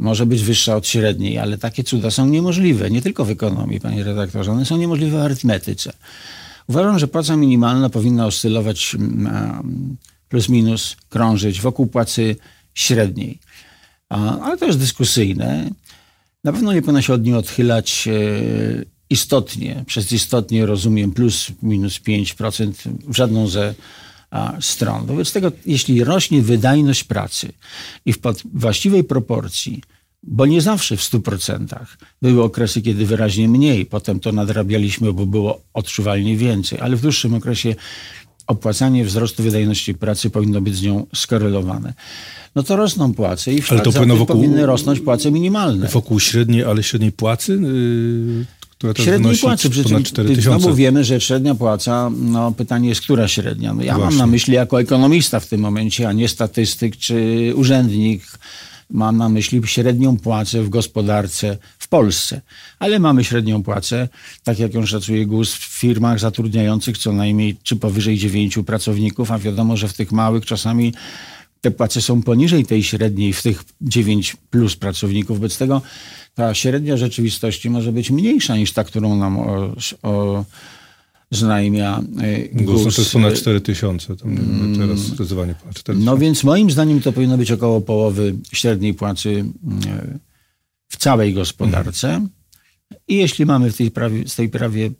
może 0.01 0.25
być 0.25 0.43
wyższa 0.43 0.75
od 0.75 0.87
średniej, 0.87 1.37
ale 1.37 1.57
takie 1.57 1.83
cuda 1.83 2.11
są 2.11 2.25
niemożliwe. 2.25 2.91
Nie 2.91 3.01
tylko 3.01 3.25
w 3.25 3.29
ekonomii, 3.29 3.79
panie 3.79 4.03
redaktorze, 4.03 4.51
one 4.51 4.65
są 4.65 4.77
niemożliwe 4.77 5.17
w 5.17 5.21
arytmetyce. 5.21 5.93
Uważam, 6.67 6.99
że 6.99 7.07
płaca 7.07 7.35
minimalna 7.35 7.89
powinna 7.89 8.25
oscylować 8.25 8.95
mm, 8.95 9.97
plus 10.29 10.49
minus, 10.49 10.95
krążyć 11.09 11.61
wokół 11.61 11.87
płacy 11.87 12.35
średniej. 12.73 13.39
Ale 14.09 14.57
to 14.57 14.65
jest 14.65 14.79
dyskusyjne. 14.79 15.69
Na 16.43 16.53
pewno 16.53 16.73
nie 16.73 16.81
powinno 16.81 17.01
się 17.01 17.13
od 17.13 17.23
niej 17.23 17.35
odchylać 17.35 18.07
e, 18.07 18.11
istotnie, 19.09 19.83
przez 19.87 20.11
istotnie 20.11 20.65
rozumiem 20.65 21.11
plus 21.11 21.47
minus 21.63 21.99
5% 21.99 22.71
w 23.07 23.15
żadną 23.15 23.47
ze 23.47 23.73
stron. 24.59 25.05
Wobec 25.05 25.31
tego, 25.31 25.51
jeśli 25.65 26.03
rośnie 26.03 26.41
wydajność 26.41 27.03
pracy 27.03 27.53
i 28.05 28.13
w 28.13 28.19
właściwej 28.53 29.03
proporcji, 29.03 29.81
bo 30.23 30.45
nie 30.45 30.61
zawsze 30.61 30.97
w 30.97 31.01
100%, 31.01 31.75
były 32.21 32.43
okresy, 32.43 32.81
kiedy 32.81 33.05
wyraźnie 33.05 33.49
mniej, 33.49 33.85
potem 33.85 34.19
to 34.19 34.31
nadrabialiśmy, 34.31 35.13
bo 35.13 35.25
było 35.25 35.61
odczuwalnie 35.73 36.37
więcej, 36.37 36.79
ale 36.79 36.95
w 36.95 37.01
dłuższym 37.01 37.33
okresie 37.33 37.75
opłacanie 38.47 39.05
wzrostu 39.05 39.43
wydajności 39.43 39.93
pracy 39.93 40.29
powinno 40.29 40.61
być 40.61 40.75
z 40.75 40.81
nią 40.81 41.05
skorelowane. 41.15 41.93
No 42.55 42.63
to 42.63 42.75
rosną 42.75 43.13
płace 43.13 43.53
i 43.53 43.61
w 43.61 43.71
ale 43.71 43.81
to 43.81 43.91
wokół, 43.91 44.25
powinny 44.25 44.65
rosnąć 44.65 44.99
płace 44.99 45.31
minimalne. 45.31 45.87
Wokół 45.87 46.19
średniej, 46.19 46.63
ale 46.63 46.83
średniej 46.83 47.11
płacy? 47.11 47.59
Yy 47.61 48.60
która 48.81 48.93
teraz 48.93 49.05
średniej 49.05 49.37
płacy, 49.37 49.69
ponad 49.83 50.03
4 50.03 50.35
tysiące. 50.35 50.59
Znowu 50.59 50.75
wiemy, 50.75 51.03
że 51.03 51.21
średnia 51.21 51.55
płaca, 51.55 52.11
no 52.21 52.51
pytanie 52.51 52.89
jest, 52.89 53.01
która 53.01 53.27
średnia? 53.27 53.73
No 53.73 53.83
ja 53.83 53.95
Właśnie. 53.95 54.09
mam 54.09 54.17
na 54.17 54.27
myśli 54.27 54.53
jako 54.53 54.81
ekonomista 54.81 55.39
w 55.39 55.47
tym 55.47 55.61
momencie, 55.61 56.07
a 56.07 56.11
nie 56.13 56.27
statystyk 56.27 56.97
czy 56.97 57.51
urzędnik. 57.55 58.23
Mam 58.89 59.17
na 59.17 59.29
myśli 59.29 59.61
średnią 59.65 60.17
płacę 60.17 60.63
w 60.63 60.69
gospodarce 60.69 61.57
w 61.79 61.87
Polsce. 61.87 62.41
Ale 62.79 62.99
mamy 62.99 63.23
średnią 63.23 63.63
płacę, 63.63 64.09
tak 64.43 64.59
jak 64.59 64.73
ją 64.73 64.85
szacuje 64.85 65.25
GUS, 65.25 65.53
w 65.53 65.79
firmach 65.79 66.19
zatrudniających 66.19 66.97
co 66.97 67.13
najmniej 67.13 67.57
czy 67.63 67.75
powyżej 67.75 68.17
dziewięciu 68.17 68.63
pracowników, 68.63 69.31
a 69.31 69.39
wiadomo, 69.39 69.77
że 69.77 69.87
w 69.87 69.93
tych 69.93 70.11
małych 70.11 70.45
czasami 70.45 70.93
te 71.61 71.71
płace 71.71 72.01
są 72.01 72.21
poniżej 72.21 72.65
tej 72.65 72.83
średniej 72.83 73.33
w 73.33 73.41
tych 73.43 73.63
9 73.81 74.37
plus 74.49 74.75
pracowników. 74.75 75.37
Wobec 75.37 75.57
tego 75.57 75.81
ta 76.35 76.53
średnia 76.53 76.97
rzeczywistości 76.97 77.69
może 77.69 77.91
być 77.91 78.11
mniejsza 78.11 78.57
niż 78.57 78.73
ta, 78.73 78.83
którą 78.83 79.15
nam 79.15 79.39
o, 79.39 79.75
o 80.03 80.45
znajmia 81.31 82.01
GUS. 82.53 82.65
GUS 82.65 82.85
no 82.85 82.91
to 82.91 83.01
jest 83.01 83.13
ponad 83.13 83.33
4 83.33 83.61
tysiące, 83.61 84.15
mm. 84.23 84.77
teraz 84.77 84.99
zdecydowanie 84.99 85.55
ponad 85.55 85.75
4 85.75 85.99
No 85.99 86.17
więc 86.17 86.43
moim 86.43 86.71
zdaniem 86.71 87.01
to 87.01 87.11
powinno 87.11 87.37
być 87.37 87.51
około 87.51 87.81
połowy 87.81 88.35
średniej 88.53 88.93
płacy 88.93 89.45
w 90.87 90.97
całej 90.97 91.33
gospodarce. 91.33 92.07
Mhm. 92.07 92.29
I 93.07 93.15
jeśli 93.15 93.45
mamy 93.45 93.71
w 93.71 93.77
tej 93.77 93.91
prawie, 93.91 94.27
z 94.27 94.35
tej 94.35 94.49
prawie 94.49 94.91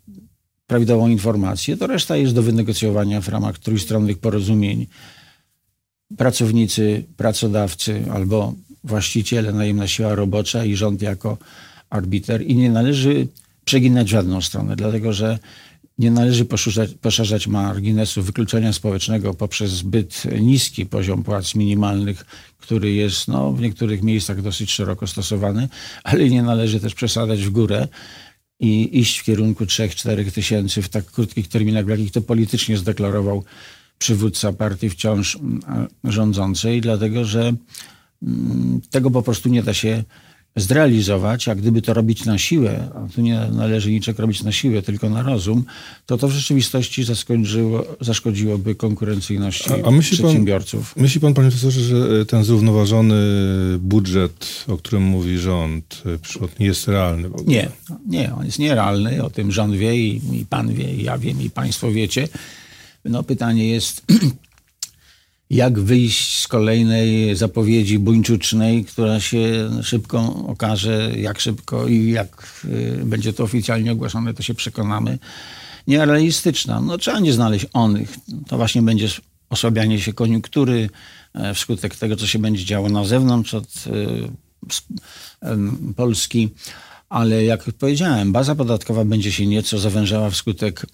prawidłową 0.66 1.08
informację, 1.08 1.76
to 1.76 1.86
reszta 1.86 2.16
jest 2.16 2.34
do 2.34 2.42
wynegocjowania 2.42 3.20
w 3.20 3.28
ramach 3.28 3.58
trójstronnych 3.58 4.18
porozumień. 4.18 4.86
Pracownicy, 6.16 7.04
pracodawcy 7.16 8.04
albo 8.12 8.54
właściciele, 8.84 9.52
najemna 9.52 9.86
siła 9.86 10.14
robocza 10.14 10.64
i 10.64 10.76
rząd 10.76 11.02
jako 11.02 11.38
arbiter. 11.90 12.42
I 12.46 12.56
nie 12.56 12.70
należy 12.70 13.26
przeginać 13.64 14.06
w 14.06 14.10
żadną 14.10 14.40
stronę, 14.40 14.76
dlatego 14.76 15.12
że 15.12 15.38
nie 15.98 16.10
należy 16.10 16.44
poszerzać, 16.44 16.94
poszerzać 16.94 17.46
marginesu 17.46 18.22
wykluczenia 18.22 18.72
społecznego 18.72 19.34
poprzez 19.34 19.70
zbyt 19.70 20.22
niski 20.40 20.86
poziom 20.86 21.22
płac 21.22 21.54
minimalnych, 21.54 22.26
który 22.58 22.92
jest 22.92 23.28
no, 23.28 23.52
w 23.52 23.60
niektórych 23.60 24.02
miejscach 24.02 24.42
dosyć 24.42 24.70
szeroko 24.70 25.06
stosowany, 25.06 25.68
ale 26.04 26.30
nie 26.30 26.42
należy 26.42 26.80
też 26.80 26.94
przesadzać 26.94 27.44
w 27.44 27.50
górę 27.50 27.88
i 28.60 28.98
iść 28.98 29.18
w 29.18 29.24
kierunku 29.24 29.64
3-4 29.64 30.32
tysięcy 30.32 30.82
w 30.82 30.88
tak 30.88 31.04
krótkich 31.04 31.48
terminach, 31.48 31.88
jakich 31.88 32.12
to 32.12 32.20
politycznie 32.20 32.76
zdeklarował 32.76 33.44
przywódca 34.02 34.52
partii 34.52 34.90
wciąż 34.90 35.36
mm, 35.36 35.60
rządzącej, 36.04 36.80
dlatego 36.80 37.24
że 37.24 37.52
Mm, 38.22 38.80
tego 38.90 39.10
po 39.10 39.22
prostu 39.22 39.48
nie 39.48 39.62
da 39.62 39.74
się 39.74 40.04
zrealizować, 40.56 41.48
a 41.48 41.54
gdyby 41.54 41.82
to 41.82 41.94
robić 41.94 42.24
na 42.24 42.38
siłę, 42.38 42.88
a 42.94 43.14
tu 43.14 43.20
nie 43.20 43.40
należy 43.52 43.90
niczego 43.90 44.22
robić 44.22 44.42
na 44.42 44.52
siłę, 44.52 44.82
tylko 44.82 45.10
na 45.10 45.22
rozum, 45.22 45.64
to 46.06 46.18
to 46.18 46.28
w 46.28 46.32
rzeczywistości 46.32 47.04
zaszkodziłoby 48.00 48.74
konkurencyjności 48.74 49.70
a, 49.70 49.88
a 49.88 49.90
myśli 49.90 50.18
przedsiębiorców. 50.18 50.94
Pan, 50.94 51.02
myśli 51.02 51.20
pan, 51.20 51.34
panie 51.34 51.48
profesorze, 51.48 51.80
że 51.80 52.20
e, 52.20 52.24
ten 52.24 52.44
zrównoważony 52.44 53.14
budżet, 53.78 54.64
o 54.68 54.76
którym 54.76 55.02
mówi 55.02 55.38
rząd, 55.38 56.02
nie 56.60 56.66
jest 56.66 56.88
realny? 56.88 57.30
Nie, 57.46 57.68
nie, 58.06 58.34
on 58.34 58.46
jest 58.46 58.58
nierealny, 58.58 59.24
o 59.24 59.30
tym 59.30 59.52
rząd 59.52 59.74
wie 59.74 59.96
i, 59.96 60.40
i 60.40 60.46
pan 60.46 60.74
wie, 60.74 60.94
i 60.94 61.02
ja 61.02 61.18
wiem, 61.18 61.42
i 61.42 61.50
państwo 61.50 61.92
wiecie. 61.92 62.28
No 63.04 63.22
pytanie 63.22 63.68
jest, 63.68 64.02
jak 65.50 65.80
wyjść 65.80 66.38
z 66.38 66.48
kolejnej 66.48 67.36
zapowiedzi 67.36 67.98
buńczucznej, 67.98 68.84
która 68.84 69.20
się 69.20 69.70
szybko 69.82 70.44
okaże, 70.46 71.12
jak 71.16 71.40
szybko 71.40 71.88
i 71.88 72.10
jak 72.10 72.62
y, 72.64 73.00
będzie 73.04 73.32
to 73.32 73.44
oficjalnie 73.44 73.92
ogłaszane, 73.92 74.34
to 74.34 74.42
się 74.42 74.54
przekonamy. 74.54 75.18
Nierealistyczna. 75.86 76.80
No 76.80 76.98
trzeba 76.98 77.20
nie 77.20 77.32
znaleźć 77.32 77.66
onych. 77.72 78.16
To 78.48 78.56
właśnie 78.56 78.82
będzie 78.82 79.08
osłabianie 79.50 80.00
się 80.00 80.12
koniunktury 80.12 80.90
e, 81.34 81.54
wskutek 81.54 81.96
tego, 81.96 82.16
co 82.16 82.26
się 82.26 82.38
będzie 82.38 82.64
działo 82.64 82.88
na 82.88 83.04
zewnątrz 83.04 83.54
od 83.54 83.84
y, 83.86 84.72
Polski. 85.96 86.48
Ale 87.08 87.44
jak 87.44 87.64
powiedziałem, 87.78 88.32
baza 88.32 88.54
podatkowa 88.54 89.04
będzie 89.04 89.32
się 89.32 89.46
nieco 89.46 89.78
zawężała 89.78 90.30
wskutek 90.30 90.86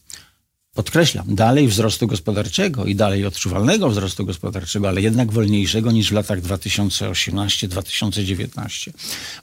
podkreślam, 0.78 1.35
dalej 1.35 1.68
wzrostu 1.68 2.06
gospodarczego 2.06 2.85
i 2.85 2.94
dalej 2.94 3.26
odczuwalnego 3.26 3.90
wzrostu 3.90 4.26
gospodarczego, 4.26 4.88
ale 4.88 5.00
jednak 5.00 5.32
wolniejszego 5.32 5.92
niż 5.92 6.11
w 6.11 6.12
latach 6.12 6.40
2018-2019. 6.40 8.90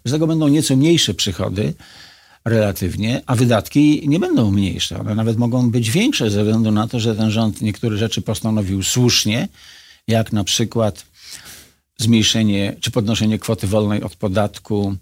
Z 0.05 0.11
tego 0.11 0.27
będą 0.27 0.47
nieco 0.47 0.75
mniejsze 0.75 1.13
przychody 1.13 1.73
relatywnie, 2.45 3.21
a 3.25 3.35
wydatki 3.35 4.03
nie 4.07 4.19
będą 4.19 4.51
mniejsze. 4.51 4.99
One 4.99 5.15
nawet 5.15 5.37
mogą 5.37 5.71
być 5.71 5.91
większe 5.91 6.29
ze 6.29 6.43
względu 6.43 6.71
na 6.71 6.87
to, 6.87 6.99
że 6.99 7.15
ten 7.15 7.31
rząd 7.31 7.61
niektóre 7.61 7.97
rzeczy 7.97 8.21
postanowił 8.21 8.83
słusznie, 8.83 9.47
jak 10.07 10.33
na 10.33 10.43
przykład 10.43 11.05
zmniejszenie 11.97 12.75
czy 12.79 12.91
podnoszenie 12.91 13.39
kwoty 13.39 13.67
wolnej 13.67 14.03
od 14.03 14.15
podatku, 14.15 14.95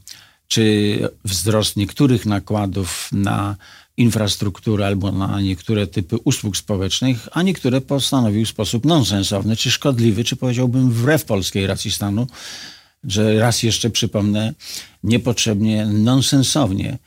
czy 0.47 0.99
wzrost 1.25 1.75
niektórych 1.75 2.25
nakładów 2.25 3.09
na 3.11 3.55
infrastrukturę 3.97 4.85
albo 4.87 5.11
na 5.11 5.41
niektóre 5.41 5.87
typy 5.87 6.17
usług 6.23 6.57
społecznych, 6.57 7.27
a 7.31 7.41
niektóre 7.41 7.81
postanowił 7.81 8.45
w 8.45 8.49
sposób 8.49 8.85
nonsensowny, 8.85 9.55
czy 9.55 9.71
szkodliwy, 9.71 10.23
czy 10.23 10.35
powiedziałbym 10.35 10.91
wbrew 10.91 11.25
polskiej 11.25 11.67
racji 11.67 11.91
stanu, 11.91 12.27
że 13.03 13.39
raz 13.39 13.63
jeszcze 13.63 13.89
przypomnę, 13.89 14.53
niepotrzebnie, 15.03 15.85
nonsensownie 15.85 16.97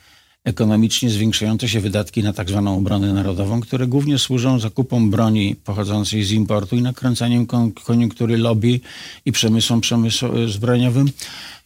ekonomicznie 0.47 1.11
zwiększające 1.11 1.69
się 1.69 1.81
wydatki 1.81 2.23
na 2.23 2.33
tak 2.33 2.49
zwaną 2.49 2.77
obronę 2.77 3.13
narodową, 3.13 3.61
które 3.61 3.87
głównie 3.87 4.19
służą 4.19 4.59
zakupom 4.59 5.11
broni 5.11 5.57
pochodzącej 5.65 6.25
z 6.25 6.31
importu 6.31 6.77
i 6.77 6.83
nakręcaniem 6.83 7.47
koniunktury 7.85 8.39
lobby 8.39 8.81
i 9.25 9.33
przemysłom 9.33 9.81
przemysł 9.81 10.27
zbrojeniowym 10.49 11.09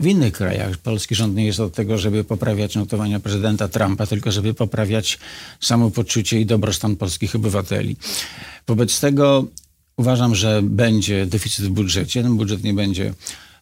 w 0.00 0.06
innych 0.06 0.32
krajach. 0.32 0.76
Polski 0.78 1.14
rząd 1.14 1.36
nie 1.36 1.44
jest 1.44 1.60
od 1.60 1.74
tego, 1.74 1.98
żeby 1.98 2.24
poprawiać 2.24 2.76
notowania 2.76 3.20
prezydenta 3.20 3.68
Trumpa, 3.68 4.06
tylko 4.06 4.32
żeby 4.32 4.54
poprawiać 4.54 5.18
samopoczucie 5.60 6.40
i 6.40 6.46
dobrostan 6.46 6.96
polskich 6.96 7.34
obywateli. 7.34 7.96
Wobec 8.66 9.00
tego 9.00 9.44
uważam, 9.96 10.34
że 10.34 10.60
będzie 10.62 11.26
deficyt 11.26 11.66
w 11.66 11.70
budżecie. 11.70 12.22
Ten 12.22 12.36
budżet 12.36 12.64
nie 12.64 12.74
będzie 12.74 13.14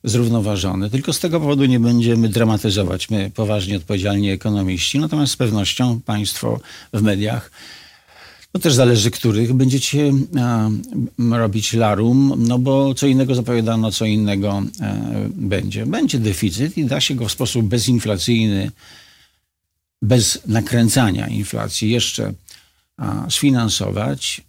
zrównoważony. 0.04 0.90
Tylko 0.90 1.12
z 1.12 1.20
tego 1.20 1.40
powodu 1.40 1.64
nie 1.64 1.80
będziemy 1.80 2.28
dramatyzować 2.28 3.10
my, 3.10 3.30
poważnie 3.34 3.76
odpowiedzialni 3.76 4.30
ekonomiści. 4.30 4.98
Natomiast 4.98 5.32
z 5.32 5.36
pewnością 5.36 6.00
państwo 6.00 6.60
w 6.92 7.02
mediach 7.02 7.50
no 8.54 8.60
też 8.60 8.74
zależy, 8.74 9.10
których 9.10 9.52
będziecie 9.52 10.12
a, 10.40 10.68
robić 11.36 11.72
larum, 11.72 12.34
no 12.38 12.58
bo 12.58 12.94
co 12.94 13.06
innego 13.06 13.34
zapowiadano, 13.34 13.90
co 13.90 14.04
innego 14.04 14.62
e, 14.80 15.28
będzie. 15.34 15.86
Będzie 15.86 16.18
deficyt 16.18 16.78
i 16.78 16.84
da 16.84 17.00
się 17.00 17.14
go 17.14 17.28
w 17.28 17.32
sposób 17.32 17.66
bezinflacyjny, 17.66 18.70
bez 20.02 20.38
nakręcania 20.46 21.28
inflacji 21.28 21.90
jeszcze 21.90 22.32
a, 22.96 23.30
sfinansować. 23.30 24.40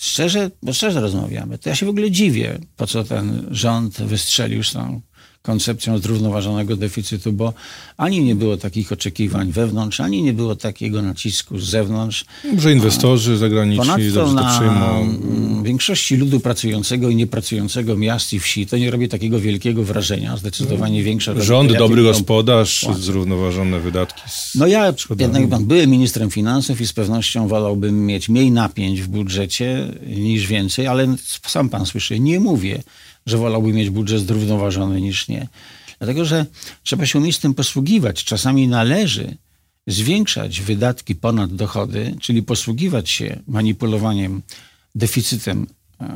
Szczerze, 0.00 0.50
bo 0.62 0.72
szczerze 0.72 1.00
rozmawiamy, 1.00 1.58
to 1.58 1.68
ja 1.68 1.74
się 1.74 1.86
w 1.86 1.88
ogóle 1.88 2.10
dziwię, 2.10 2.58
po 2.76 2.86
co 2.86 3.04
ten 3.04 3.48
rząd 3.50 4.02
wystrzelił 4.02 4.62
z 4.62 4.72
tą 4.72 5.00
koncepcją 5.48 5.98
zrównoważonego 5.98 6.76
deficytu, 6.76 7.32
bo 7.32 7.52
ani 7.96 8.20
nie 8.24 8.34
było 8.34 8.56
takich 8.56 8.92
oczekiwań 8.92 9.52
wewnątrz, 9.52 10.00
ani 10.00 10.22
nie 10.22 10.32
było 10.32 10.56
takiego 10.56 11.02
nacisku 11.02 11.58
z 11.58 11.64
zewnątrz. 11.64 12.24
Może 12.54 12.72
inwestorzy 12.72 13.36
zagraniczni 13.36 13.86
Ponadto 13.86 14.32
na 14.32 14.54
przyjmą. 14.54 15.62
większości 15.62 16.16
ludu 16.16 16.40
pracującego 16.40 17.08
i 17.08 17.16
niepracującego 17.16 17.96
miast 17.96 18.32
i 18.32 18.40
wsi 18.40 18.66
to 18.66 18.76
nie 18.78 18.90
robi 18.90 19.08
takiego 19.08 19.40
wielkiego 19.40 19.82
wrażenia. 19.82 20.36
Zdecydowanie 20.36 21.02
większe. 21.02 21.42
Rząd, 21.42 21.72
dobry 21.72 22.02
gospodarz, 22.02 22.80
płacę. 22.80 23.00
zrównoważone 23.00 23.80
wydatki. 23.80 24.22
No 24.54 24.66
ja 24.66 24.94
jednak 25.18 25.64
byłem 25.64 25.90
ministrem 25.90 26.30
finansów 26.30 26.80
i 26.80 26.86
z 26.86 26.92
pewnością 26.92 27.48
wolałbym 27.48 28.06
mieć 28.06 28.28
mniej 28.28 28.50
napięć 28.50 29.02
w 29.02 29.08
budżecie 29.08 29.88
niż 30.06 30.46
więcej, 30.46 30.86
ale 30.86 31.16
sam 31.46 31.68
pan 31.68 31.86
słyszy, 31.86 32.20
nie 32.20 32.40
mówię, 32.40 32.82
że 33.28 33.38
wolałby 33.38 33.72
mieć 33.72 33.90
budżet 33.90 34.26
zrównoważony 34.26 35.00
niż 35.00 35.28
nie. 35.28 35.48
Dlatego, 35.98 36.24
że 36.24 36.46
trzeba 36.82 37.06
się 37.06 37.18
umieć 37.18 37.38
tym 37.38 37.54
posługiwać. 37.54 38.24
Czasami 38.24 38.68
należy 38.68 39.36
zwiększać 39.86 40.60
wydatki 40.60 41.14
ponad 41.14 41.54
dochody, 41.54 42.16
czyli 42.20 42.42
posługiwać 42.42 43.10
się 43.10 43.40
manipulowaniem 43.46 44.42
deficytem 44.94 45.66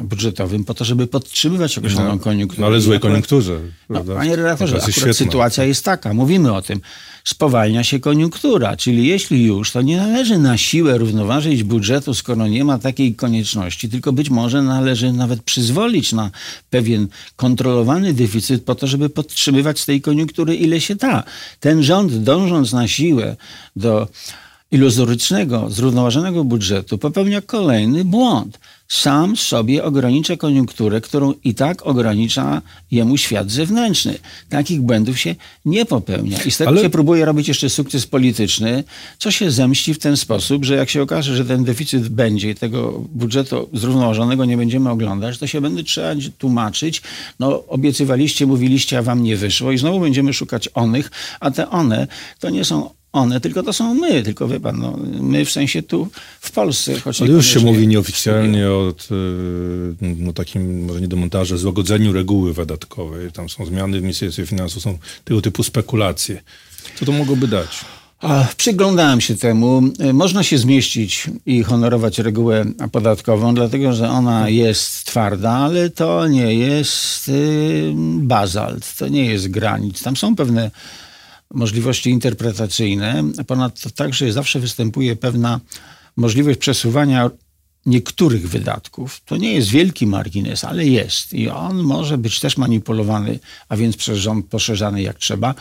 budżetowym 0.04 0.64
po 0.64 0.74
to, 0.74 0.84
żeby 0.84 1.06
podtrzymywać 1.06 1.78
określoną 1.78 2.08
No, 2.12 2.18
koniunkturę. 2.18 2.60
No 2.60 2.66
ale 2.66 2.80
złej 2.80 2.96
Akurat- 2.98 3.02
koniunkturze. 3.10 3.60
no, 3.90 4.04
panie 4.04 4.36
redaktorze, 4.36 4.76
akurat 4.76 4.92
świetna. 4.94 5.12
sytuacja 5.12 5.64
jest 5.64 5.84
taka, 5.84 6.14
mówimy 6.14 6.52
o 6.54 6.62
tym. 6.62 6.80
Spowalnia 7.24 7.84
się 7.84 8.00
koniunktura, 8.00 8.76
czyli 8.76 9.06
jeśli 9.06 9.44
już, 9.44 9.70
to 9.70 9.82
nie 9.82 9.96
należy 9.96 10.38
na 10.38 10.56
siłę 10.58 10.98
równoważyć 10.98 11.62
budżetu, 11.62 12.14
skoro 12.14 12.48
nie 12.48 12.64
ma 12.64 12.78
takiej 12.78 13.14
konieczności, 13.14 13.88
tylko 13.88 14.12
być 14.12 14.30
może 14.30 14.62
należy 14.62 15.12
nawet 15.12 15.42
przyzwolić 15.42 16.12
na 16.12 16.30
pewien 16.70 17.08
kontrolowany 17.36 18.14
deficyt 18.14 18.64
po 18.64 18.74
to, 18.74 18.86
żeby 18.86 19.08
podtrzymywać 19.08 19.80
z 19.80 19.86
tej 19.86 20.00
koniunktury 20.00 20.54
ile 20.56 20.80
się 20.80 20.94
da. 20.94 21.24
Ten 21.60 21.82
rząd 21.82 22.16
dążąc 22.16 22.72
na 22.72 22.88
siłę 22.88 23.36
do 23.76 24.08
iluzorycznego, 24.72 25.70
zrównoważonego 25.70 26.44
budżetu 26.44 26.98
popełnia 26.98 27.40
kolejny 27.40 28.04
błąd. 28.04 28.58
Sam 28.88 29.36
sobie 29.36 29.84
ogranicza 29.84 30.36
koniunkturę, 30.36 31.00
którą 31.00 31.34
i 31.44 31.54
tak 31.54 31.86
ogranicza 31.86 32.62
jemu 32.90 33.16
świat 33.16 33.50
zewnętrzny. 33.50 34.18
Takich 34.48 34.80
błędów 34.80 35.18
się 35.18 35.34
nie 35.64 35.86
popełnia. 35.86 36.38
I 36.42 36.50
z 36.50 36.56
tego 36.56 36.70
Ale- 36.70 36.82
się 36.82 36.90
próbuje 36.90 37.24
robić 37.24 37.48
jeszcze 37.48 37.70
sukces 37.70 38.06
polityczny, 38.06 38.84
co 39.18 39.30
się 39.30 39.50
zemści 39.50 39.94
w 39.94 39.98
ten 39.98 40.16
sposób, 40.16 40.64
że 40.64 40.74
jak 40.76 40.90
się 40.90 41.02
okaże, 41.02 41.36
że 41.36 41.44
ten 41.44 41.64
deficyt 41.64 42.08
będzie 42.08 42.50
i 42.50 42.54
tego 42.54 43.04
budżetu 43.12 43.68
zrównoważonego 43.72 44.44
nie 44.44 44.56
będziemy 44.56 44.90
oglądać, 44.90 45.38
to 45.38 45.46
się 45.46 45.60
będzie 45.60 45.84
trzeba 45.84 46.14
tłumaczyć. 46.38 47.02
No, 47.40 47.66
obiecywaliście, 47.66 48.46
mówiliście, 48.46 48.98
a 48.98 49.02
wam 49.02 49.22
nie 49.22 49.36
wyszło 49.36 49.72
i 49.72 49.78
znowu 49.78 50.00
będziemy 50.00 50.32
szukać 50.32 50.68
onych, 50.74 51.10
a 51.40 51.50
te 51.50 51.70
one 51.70 52.06
to 52.40 52.50
nie 52.50 52.64
są 52.64 52.90
one, 53.12 53.40
tylko 53.40 53.62
to 53.62 53.72
są 53.72 53.94
my, 53.94 54.22
tylko 54.22 54.48
wie 54.48 54.60
pan, 54.60 54.78
no, 54.78 54.98
my 55.20 55.44
w 55.44 55.50
sensie 55.50 55.82
tu 55.82 56.08
w 56.40 56.50
Polsce. 56.50 57.00
Choć 57.00 57.22
Ale 57.22 57.30
już 57.30 57.46
się 57.46 57.60
mówi 57.60 57.86
nieoficjalnie 57.86 58.70
o 58.70 58.92
t- 58.92 59.14
no, 60.00 60.32
takim, 60.32 60.84
może 60.84 61.00
nie 61.00 61.08
demontażu, 61.08 61.58
złagodzeniu 61.58 62.12
reguły 62.12 62.52
wydatkowej. 62.54 63.32
Tam 63.32 63.48
są 63.48 63.66
zmiany 63.66 63.98
w 63.98 64.02
Ministerstwie 64.02 64.46
Finansów, 64.46 64.82
są 64.82 64.98
tego 65.24 65.40
typu 65.40 65.62
spekulacje. 65.62 66.42
Co 66.98 67.04
to 67.04 67.12
mogłoby 67.12 67.48
dać? 67.48 67.68
A, 68.20 68.46
Przyglądałem 68.56 69.20
się 69.20 69.34
temu. 69.36 69.82
Y, 70.00 70.12
Można 70.12 70.42
się 70.42 70.58
zmieścić 70.58 71.26
i 71.46 71.62
honorować 71.62 72.18
regułę 72.18 72.64
podatkową, 72.92 73.54
dlatego 73.54 73.92
że 73.92 74.10
ona 74.10 74.48
jest 74.48 75.04
twarda, 75.04 75.50
ale 75.50 75.90
to 75.90 76.28
nie 76.28 76.54
jest 76.54 77.28
y, 77.28 77.92
bazalt, 78.18 78.96
to 78.96 79.08
nie 79.08 79.24
jest 79.26 79.48
granic. 79.50 80.02
Tam 80.02 80.16
są 80.16 80.36
pewne 80.36 80.70
możliwości 81.54 82.10
interpretacyjne. 82.10 83.24
Ponadto 83.46 83.90
także 83.90 84.32
zawsze 84.32 84.60
występuje 84.60 85.16
pewna 85.16 85.60
możliwość 86.16 86.58
przesuwania 86.58 87.30
niektórych 87.86 88.48
wydatków. 88.48 89.20
To 89.24 89.36
nie 89.36 89.52
jest 89.52 89.68
wielki 89.68 90.06
margines, 90.06 90.64
ale 90.64 90.86
jest. 90.86 91.32
I 91.32 91.48
on 91.48 91.82
może 91.82 92.18
być 92.18 92.40
też 92.40 92.56
manipulowany, 92.56 93.38
a 93.68 93.76
więc 93.76 93.96
przez 93.96 94.18
rząd 94.18 94.46
poszerzany 94.46 95.02
jak 95.02 95.18
trzeba, 95.18 95.54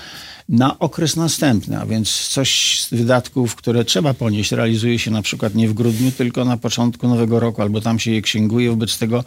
na 0.49 0.79
okres 0.79 1.15
następny. 1.15 1.79
A 1.79 1.85
więc 1.85 2.27
coś 2.27 2.81
z 2.81 2.89
wydatków, 2.89 3.55
które 3.55 3.85
trzeba 3.85 4.13
ponieść, 4.13 4.51
realizuje 4.51 4.99
się 4.99 5.11
na 5.11 5.21
przykład 5.21 5.55
nie 5.55 5.67
w 5.67 5.73
grudniu, 5.73 6.11
tylko 6.11 6.45
na 6.45 6.57
początku 6.57 7.07
nowego 7.07 7.39
roku, 7.39 7.61
albo 7.61 7.81
tam 7.81 7.99
się 7.99 8.11
je 8.11 8.21
księguje. 8.21 8.69
Wobec 8.69 8.97
tego 8.97 9.23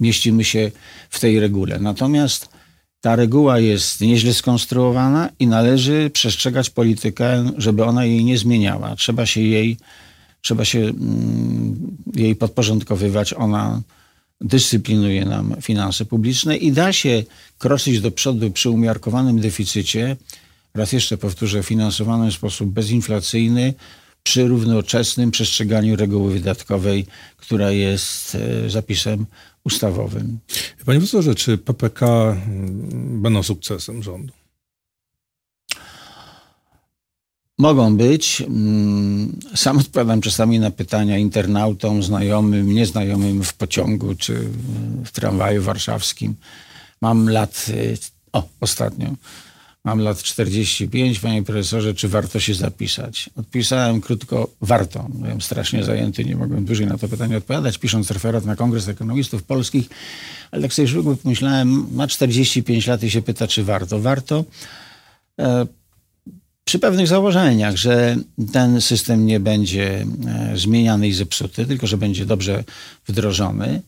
mieścimy 0.00 0.44
się 0.44 0.70
w 1.10 1.20
tej 1.20 1.40
regule. 1.40 1.78
Natomiast 1.78 2.55
ta 3.00 3.16
reguła 3.16 3.58
jest 3.58 4.00
nieźle 4.00 4.34
skonstruowana 4.34 5.30
i 5.38 5.46
należy 5.46 6.10
przestrzegać 6.10 6.70
politykę, 6.70 7.50
żeby 7.56 7.84
ona 7.84 8.04
jej 8.04 8.24
nie 8.24 8.38
zmieniała. 8.38 8.96
Trzeba 8.96 9.26
się 9.26 9.40
jej, 9.40 9.76
trzeba 10.42 10.64
się 10.64 10.78
mm, 10.78 11.96
jej 12.14 12.36
podporządkowywać. 12.36 13.34
Ona 13.34 13.82
dyscyplinuje 14.40 15.24
nam 15.24 15.56
finanse 15.62 16.04
publiczne 16.04 16.56
i 16.56 16.72
da 16.72 16.92
się 16.92 17.22
kroczyć 17.58 18.00
do 18.00 18.10
przodu 18.10 18.50
przy 18.50 18.70
umiarkowanym 18.70 19.40
deficycie, 19.40 20.16
raz 20.74 20.92
jeszcze 20.92 21.18
powtórzę, 21.18 21.62
finansowanym 21.62 22.30
w 22.30 22.34
sposób 22.34 22.70
bezinflacyjny, 22.70 23.74
przy 24.22 24.48
równoczesnym 24.48 25.30
przestrzeganiu 25.30 25.96
reguły 25.96 26.32
wydatkowej, 26.32 27.06
która 27.36 27.70
jest 27.70 28.34
e, 28.34 28.70
zapisem 28.70 29.26
ustawowym. 29.66 30.38
Panie 30.86 30.98
profesorze, 30.98 31.34
czy 31.34 31.58
PPK 31.58 32.06
mm, 32.06 33.22
będą 33.22 33.42
sukcesem 33.42 34.02
rządu? 34.02 34.32
Mogą 37.58 37.96
być. 37.96 38.40
Mm, 38.40 39.40
Sam 39.54 39.78
odpowiadam 39.78 40.20
czasami 40.20 40.60
na 40.60 40.70
pytania 40.70 41.18
internautom, 41.18 42.02
znajomym, 42.02 42.74
nieznajomym 42.74 43.44
w 43.44 43.54
pociągu 43.54 44.14
czy 44.14 44.48
w 45.04 45.10
tramwaju 45.10 45.62
warszawskim. 45.62 46.34
Mam 47.00 47.28
lat, 47.28 47.66
y, 47.68 47.98
o, 48.32 48.48
ostatnio, 48.60 49.14
mam 49.86 50.00
lat 50.00 50.22
45, 50.22 51.20
panie 51.20 51.42
profesorze, 51.42 51.94
czy 51.94 52.08
warto 52.08 52.40
się 52.40 52.54
zapisać? 52.54 53.30
Odpisałem 53.36 54.00
krótko, 54.00 54.50
warto. 54.60 55.06
Byłem 55.08 55.40
strasznie 55.40 55.84
zajęty, 55.84 56.24
nie 56.24 56.36
mogłem 56.36 56.64
dłużej 56.64 56.86
na 56.86 56.98
to 56.98 57.08
pytanie 57.08 57.36
odpowiadać, 57.36 57.78
pisząc 57.78 58.10
referat 58.10 58.44
na 58.44 58.56
Kongres 58.56 58.88
Ekonomistów 58.88 59.42
Polskich, 59.42 59.88
ale 60.50 60.62
tak 60.62 60.72
sobie 60.72 60.88
szybko 60.88 61.16
pomyślałem, 61.16 61.86
ma 61.94 62.06
45 62.06 62.86
lat 62.86 63.02
i 63.02 63.10
się 63.10 63.22
pyta, 63.22 63.46
czy 63.46 63.64
warto. 63.64 64.00
Warto. 64.00 64.44
E, 65.40 65.66
przy 66.64 66.78
pewnych 66.78 67.08
założeniach, 67.08 67.76
że 67.76 68.16
ten 68.52 68.80
system 68.80 69.26
nie 69.26 69.40
będzie 69.40 70.06
e, 70.26 70.52
zmieniany 70.54 71.08
i 71.08 71.12
zepsuty, 71.12 71.66
tylko 71.66 71.86
że 71.86 71.96
będzie 71.96 72.26
dobrze 72.26 72.64
wdrożony 73.06 73.82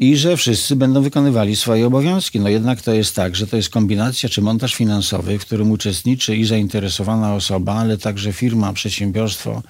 i 0.00 0.16
że 0.16 0.36
wszyscy 0.36 0.76
będą 0.76 1.02
wykonywali 1.02 1.56
swoje 1.56 1.86
obowiązki. 1.86 2.40
No 2.40 2.48
jednak 2.48 2.82
to 2.82 2.94
jest 2.94 3.16
tak, 3.16 3.36
że 3.36 3.46
to 3.46 3.56
jest 3.56 3.70
kombinacja 3.70 4.28
czy 4.28 4.42
montaż 4.42 4.74
finansowy, 4.74 5.38
w 5.38 5.44
którym 5.44 5.70
uczestniczy 5.70 6.36
i 6.36 6.44
zainteresowana 6.44 7.34
osoba, 7.34 7.74
ale 7.74 7.98
także 7.98 8.32
firma, 8.32 8.72
przedsiębiorstwo, 8.72 9.62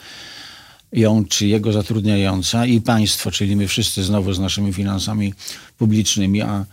ją 0.93 1.25
czy 1.25 1.47
jego 1.47 1.73
zatrudniająca 1.73 2.67
i 2.67 2.81
państwo, 2.81 3.31
czyli 3.31 3.57
my 3.57 3.69
wszyscy 3.69 4.05
znowu 4.05 4.33
z 4.33 4.41
naszymi 4.41 4.73
finansami 4.73 5.35
publicznymi, 5.79 6.43
a 6.43 6.65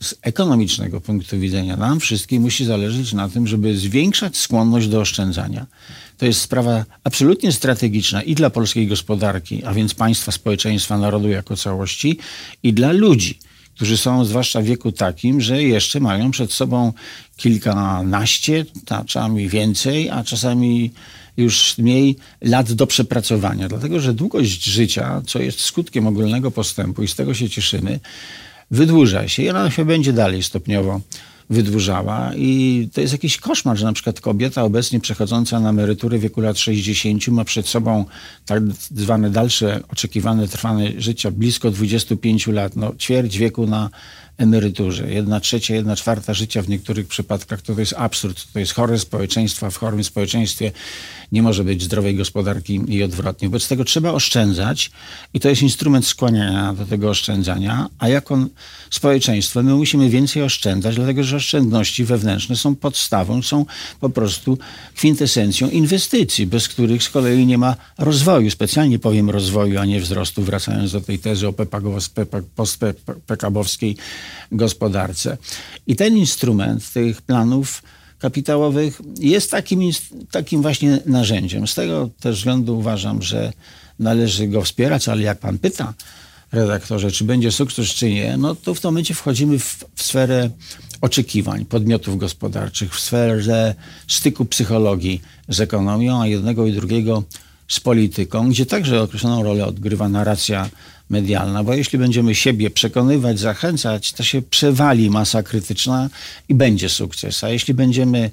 z 0.00 0.14
ekonomicznego 0.22 1.00
punktu 1.00 1.38
widzenia 1.38 1.76
nam 1.76 2.00
wszystkim 2.00 2.42
musi 2.42 2.64
zależeć 2.64 3.12
na 3.12 3.28
tym, 3.28 3.46
żeby 3.46 3.76
zwiększać 3.76 4.36
skłonność 4.36 4.88
do 4.88 5.00
oszczędzania. 5.00 5.66
To 6.18 6.26
jest 6.26 6.40
sprawa 6.40 6.84
absolutnie 7.04 7.52
strategiczna 7.52 8.22
i 8.22 8.34
dla 8.34 8.50
polskiej 8.50 8.86
gospodarki, 8.86 9.64
a 9.64 9.74
więc 9.74 9.94
państwa, 9.94 10.32
społeczeństwa, 10.32 10.98
narodu 10.98 11.28
jako 11.28 11.56
całości 11.56 12.18
i 12.62 12.72
dla 12.72 12.92
ludzi 12.92 13.38
którzy 13.78 13.96
są 13.96 14.24
zwłaszcza 14.24 14.60
w 14.60 14.64
wieku 14.64 14.92
takim, 14.92 15.40
że 15.40 15.62
jeszcze 15.62 16.00
mają 16.00 16.30
przed 16.30 16.52
sobą 16.52 16.92
kilkanaście, 17.36 18.64
a 18.90 19.04
czasami 19.04 19.48
więcej, 19.48 20.10
a 20.10 20.24
czasami 20.24 20.90
już 21.36 21.78
mniej 21.78 22.16
lat 22.40 22.72
do 22.72 22.86
przepracowania. 22.86 23.68
Dlatego, 23.68 24.00
że 24.00 24.14
długość 24.14 24.64
życia, 24.64 25.22
co 25.26 25.38
jest 25.38 25.60
skutkiem 25.60 26.06
ogólnego 26.06 26.50
postępu 26.50 27.02
i 27.02 27.08
z 27.08 27.14
tego 27.14 27.34
się 27.34 27.50
cieszymy, 27.50 28.00
wydłuża 28.70 29.28
się 29.28 29.42
i 29.42 29.50
ona 29.50 29.70
się 29.70 29.84
będzie 29.84 30.12
dalej 30.12 30.42
stopniowo 30.42 31.00
wydłużała. 31.50 32.32
I 32.36 32.88
to 32.92 33.00
jest 33.00 33.12
jakiś 33.12 33.36
koszmar, 33.36 33.76
że 33.76 33.86
na 33.86 33.92
przykład 33.92 34.20
kobieta 34.20 34.62
obecnie 34.62 35.00
przechodząca 35.00 35.60
na 35.60 35.70
emeryturę 35.70 36.18
w 36.18 36.20
wieku 36.20 36.40
lat 36.40 36.58
60 36.58 37.28
ma 37.28 37.44
przed 37.44 37.68
sobą 37.68 38.04
tak 38.46 38.62
zwane 38.94 39.30
dalsze 39.30 39.80
oczekiwane 39.88 40.48
trwanie 40.48 40.92
życia 40.98 41.30
blisko 41.30 41.70
25 41.70 42.46
lat, 42.46 42.76
no 42.76 42.94
ćwierć 42.98 43.38
wieku 43.38 43.66
na 43.66 43.90
emeryturze. 44.38 45.10
Jedna 45.10 45.40
trzecia, 45.40 45.74
jedna 45.74 45.96
czwarta 45.96 46.34
życia 46.34 46.62
w 46.62 46.68
niektórych 46.68 47.06
przypadkach 47.06 47.62
to, 47.62 47.74
to 47.74 47.80
jest 47.80 47.94
absurd. 47.96 48.52
To 48.52 48.58
jest 48.58 48.72
chore 48.72 48.98
społeczeństwo, 48.98 49.70
w 49.70 49.76
chorym 49.76 50.04
społeczeństwie 50.04 50.72
nie 51.32 51.42
może 51.42 51.64
być 51.64 51.82
zdrowej 51.82 52.16
gospodarki 52.16 52.80
i 52.88 53.02
odwrotnie. 53.02 53.48
Wobec 53.48 53.68
tego 53.68 53.84
trzeba 53.84 54.12
oszczędzać 54.12 54.90
i 55.34 55.40
to 55.40 55.48
jest 55.48 55.62
instrument 55.62 56.06
skłaniania 56.06 56.74
do 56.74 56.86
tego 56.86 57.10
oszczędzania, 57.10 57.88
a 57.98 58.08
jako 58.08 58.38
społeczeństwo 58.90 59.62
my 59.62 59.74
musimy 59.74 60.10
więcej 60.10 60.42
oszczędzać, 60.42 60.96
dlatego 60.96 61.24
że 61.24 61.36
oszczędności 61.36 62.04
wewnętrzne 62.04 62.56
są 62.56 62.76
podstawą, 62.76 63.42
są 63.42 63.66
po 64.00 64.10
prostu 64.10 64.58
kwintesencją 64.94 65.70
inwestycji, 65.70 66.46
bez 66.46 66.68
których 66.68 67.02
z 67.02 67.08
kolei 67.08 67.46
nie 67.46 67.58
ma 67.58 67.76
rozwoju. 67.98 68.50
Specjalnie 68.50 68.98
powiem 68.98 69.30
rozwoju, 69.30 69.78
a 69.78 69.84
nie 69.84 70.00
wzrostu, 70.00 70.42
wracając 70.42 70.92
do 70.92 71.00
tej 71.00 71.18
tezy 71.18 71.48
o 71.48 71.54
postpekabowskiej 72.56 73.96
gospodarce. 74.52 75.36
I 75.86 75.96
ten 75.96 76.16
instrument 76.16 76.92
tych 76.92 77.22
planów 77.22 77.82
kapitałowych 78.18 79.00
jest 79.20 79.50
takim, 79.50 79.80
takim 80.30 80.62
właśnie 80.62 80.98
narzędziem. 81.06 81.66
Z 81.66 81.74
tego 81.74 82.10
też 82.20 82.38
względu 82.38 82.78
uważam, 82.78 83.22
że 83.22 83.52
należy 83.98 84.48
go 84.48 84.62
wspierać, 84.62 85.08
ale 85.08 85.22
jak 85.22 85.38
pan 85.38 85.58
pyta, 85.58 85.94
redaktorze, 86.52 87.10
czy 87.10 87.24
będzie 87.24 87.52
sukces, 87.52 87.88
czy 87.88 88.10
nie, 88.10 88.36
no 88.36 88.54
to 88.54 88.74
w 88.74 88.80
tym 88.80 88.88
momencie 88.88 89.14
wchodzimy 89.14 89.58
w, 89.58 89.84
w 89.94 90.02
sferę 90.02 90.50
oczekiwań 91.00 91.64
podmiotów 91.64 92.18
gospodarczych 92.18 92.94
w 92.94 93.00
sferze 93.00 93.74
styku 94.08 94.44
psychologii 94.44 95.22
z 95.48 95.60
ekonomią, 95.60 96.20
a 96.20 96.26
jednego 96.26 96.66
i 96.66 96.72
drugiego 96.72 97.22
z 97.68 97.80
polityką, 97.80 98.48
gdzie 98.50 98.66
także 98.66 99.02
określoną 99.02 99.42
rolę 99.42 99.66
odgrywa 99.66 100.08
narracja 100.08 100.70
medialna, 101.10 101.64
bo 101.64 101.74
jeśli 101.74 101.98
będziemy 101.98 102.34
siebie 102.34 102.70
przekonywać, 102.70 103.38
zachęcać, 103.38 104.12
to 104.12 104.22
się 104.22 104.42
przewali 104.42 105.10
masa 105.10 105.42
krytyczna 105.42 106.10
i 106.48 106.54
będzie 106.54 106.88
sukces. 106.88 107.44
A 107.44 107.48
jeśli 107.48 107.74
będziemy 107.74 108.30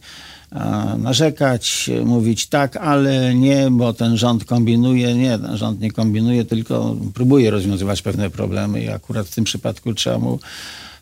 narzekać, 0.97 1.89
mówić 2.05 2.47
tak, 2.47 2.77
ale 2.77 3.35
nie, 3.35 3.67
bo 3.71 3.93
ten 3.93 4.17
rząd 4.17 4.45
kombinuje. 4.45 5.15
Nie, 5.15 5.39
ten 5.39 5.57
rząd 5.57 5.81
nie 5.81 5.91
kombinuje, 5.91 6.45
tylko 6.45 6.95
próbuje 7.13 7.51
rozwiązywać 7.51 8.01
pewne 8.01 8.29
problemy 8.29 8.83
i 8.83 8.89
akurat 8.89 9.27
w 9.27 9.35
tym 9.35 9.43
przypadku 9.43 9.93
trzeba 9.93 10.19
mu 10.19 10.39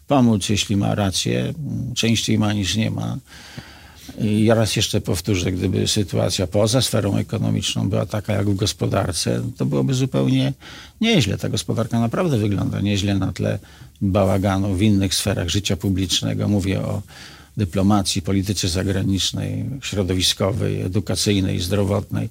pomóc, 0.08 0.50
jeśli 0.50 0.78
ma 0.78 0.96
rację. 0.96 1.54
Częściej 1.96 2.38
ma 2.38 2.54
niż 2.54 2.76
nie 2.76 2.92
ma. 2.92 3.18
I 4.21 4.45
ja 4.45 4.56
raz 4.56 4.76
jeszcze 4.76 5.02
powtórzę, 5.02 5.52
gdyby 5.52 5.88
sytuacja 5.88 6.47
poza 6.47 6.82
sferą 6.82 7.17
ekonomiczną 7.17 7.89
była 7.89 8.06
taka 8.06 8.34
jak 8.34 8.49
w 8.49 8.56
gospodarce, 8.56 9.41
to 9.58 9.65
byłoby 9.65 9.93
zupełnie 9.93 10.54
nieźle. 11.02 11.38
Ta 11.38 11.49
gospodarka 11.49 11.99
naprawdę 11.99 12.38
wygląda 12.38 12.82
nieźle 12.82 13.15
na 13.15 13.32
tle 13.32 13.60
bałaganu 14.02 14.76
w 14.76 14.82
innych 14.82 15.15
sferach 15.15 15.49
życia 15.49 15.78
publicznego. 15.78 16.47
Mówię 16.47 16.82
o 16.82 17.02
dyplomacji, 17.58 18.21
polityce 18.21 18.67
zagranicznej, 18.67 19.65
środowiskowej, 19.82 20.82
edukacyjnej, 20.82 21.60
zdrowotnej. 21.60 22.30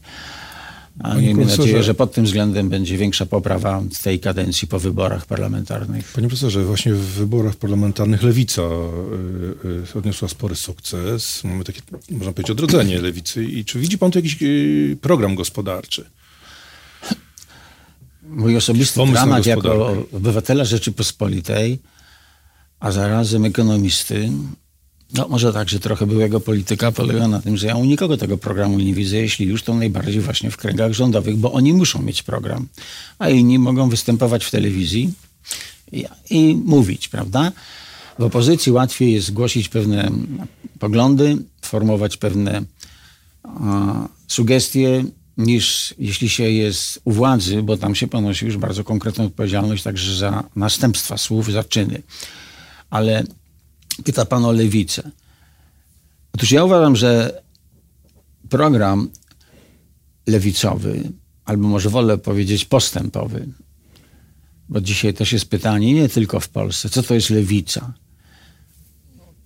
A 0.98 1.14
miejmy 1.14 1.44
nadzieję, 1.44 1.82
że 1.82 1.94
pod 1.94 2.12
tym 2.12 2.24
względem 2.24 2.68
będzie 2.68 2.98
większa 2.98 3.26
poprawa 3.26 3.82
w 3.94 4.02
tej 4.02 4.20
kadencji 4.20 4.68
po 4.68 4.78
wyborach 4.78 5.26
parlamentarnych. 5.26 6.12
Panie 6.14 6.28
profesorze, 6.28 6.64
właśnie 6.64 6.94
w 6.94 6.98
wyborach 6.98 7.56
parlamentarnych 7.56 8.22
lewica 8.22 8.62
y, 8.62 9.94
y, 9.94 9.98
odniosła 9.98 10.28
spory 10.28 10.56
sukces. 10.56 11.44
Mamy 11.44 11.64
takie, 11.64 11.80
można 12.10 12.32
powiedzieć, 12.32 12.50
odrodzenie 12.50 13.00
lewicy. 13.00 13.44
I 13.44 13.64
czy 13.64 13.78
widzi 13.78 13.98
pan 13.98 14.10
tu 14.10 14.18
jakiś 14.18 14.42
y, 14.42 14.98
program 15.00 15.34
gospodarczy? 15.34 16.10
Mój 18.22 18.56
osobisty 18.56 19.00
dramat 19.06 19.46
jako 19.46 19.96
obywatela 20.12 20.64
Rzeczypospolitej, 20.64 21.78
a 22.80 22.90
zarazem 22.90 23.44
ekonomisty, 23.44 24.30
no 25.12 25.28
może 25.28 25.52
tak, 25.52 25.68
że 25.68 25.80
trochę 25.80 26.06
byłego 26.06 26.40
polityka 26.40 26.92
polega 26.92 27.28
na 27.28 27.40
tym, 27.40 27.56
że 27.56 27.66
ja 27.66 27.76
u 27.76 27.84
nikogo 27.84 28.16
tego 28.16 28.38
programu 28.38 28.78
nie 28.78 28.94
widzę, 28.94 29.16
jeśli 29.16 29.46
już 29.46 29.62
to 29.62 29.74
najbardziej 29.74 30.20
właśnie 30.20 30.50
w 30.50 30.56
kręgach 30.56 30.92
rządowych, 30.92 31.36
bo 31.36 31.52
oni 31.52 31.72
muszą 31.72 32.02
mieć 32.02 32.22
program, 32.22 32.66
a 33.18 33.28
inni 33.28 33.58
mogą 33.58 33.88
występować 33.88 34.44
w 34.44 34.50
telewizji 34.50 35.12
i, 35.92 36.04
i 36.30 36.54
mówić, 36.64 37.08
prawda? 37.08 37.52
W 38.18 38.22
opozycji 38.22 38.72
łatwiej 38.72 39.12
jest 39.12 39.26
zgłosić 39.26 39.68
pewne 39.68 40.10
poglądy, 40.78 41.36
formować 41.62 42.16
pewne 42.16 42.62
a, 43.44 44.08
sugestie, 44.28 45.04
niż 45.36 45.94
jeśli 45.98 46.28
się 46.28 46.50
jest 46.50 47.00
u 47.04 47.12
władzy, 47.12 47.62
bo 47.62 47.76
tam 47.76 47.94
się 47.94 48.06
ponosi 48.06 48.46
już 48.46 48.56
bardzo 48.56 48.84
konkretną 48.84 49.24
odpowiedzialność 49.24 49.82
także 49.82 50.16
za 50.16 50.44
następstwa 50.56 51.18
słów, 51.18 51.52
za 51.52 51.64
czyny. 51.64 52.02
Ale 52.90 53.24
Pyta 54.04 54.24
pan 54.24 54.44
o 54.44 54.52
lewicę. 54.52 55.10
Otóż 56.32 56.50
ja 56.52 56.64
uważam, 56.64 56.96
że 56.96 57.42
program 58.48 59.08
lewicowy, 60.26 61.12
albo 61.44 61.68
może 61.68 61.90
wolę 61.90 62.18
powiedzieć 62.18 62.64
postępowy, 62.64 63.48
bo 64.68 64.80
dzisiaj 64.80 65.14
też 65.14 65.32
jest 65.32 65.50
pytanie, 65.50 65.94
nie 65.94 66.08
tylko 66.08 66.40
w 66.40 66.48
Polsce, 66.48 66.88
co 66.88 67.02
to 67.02 67.14
jest 67.14 67.30
lewica? 67.30 67.92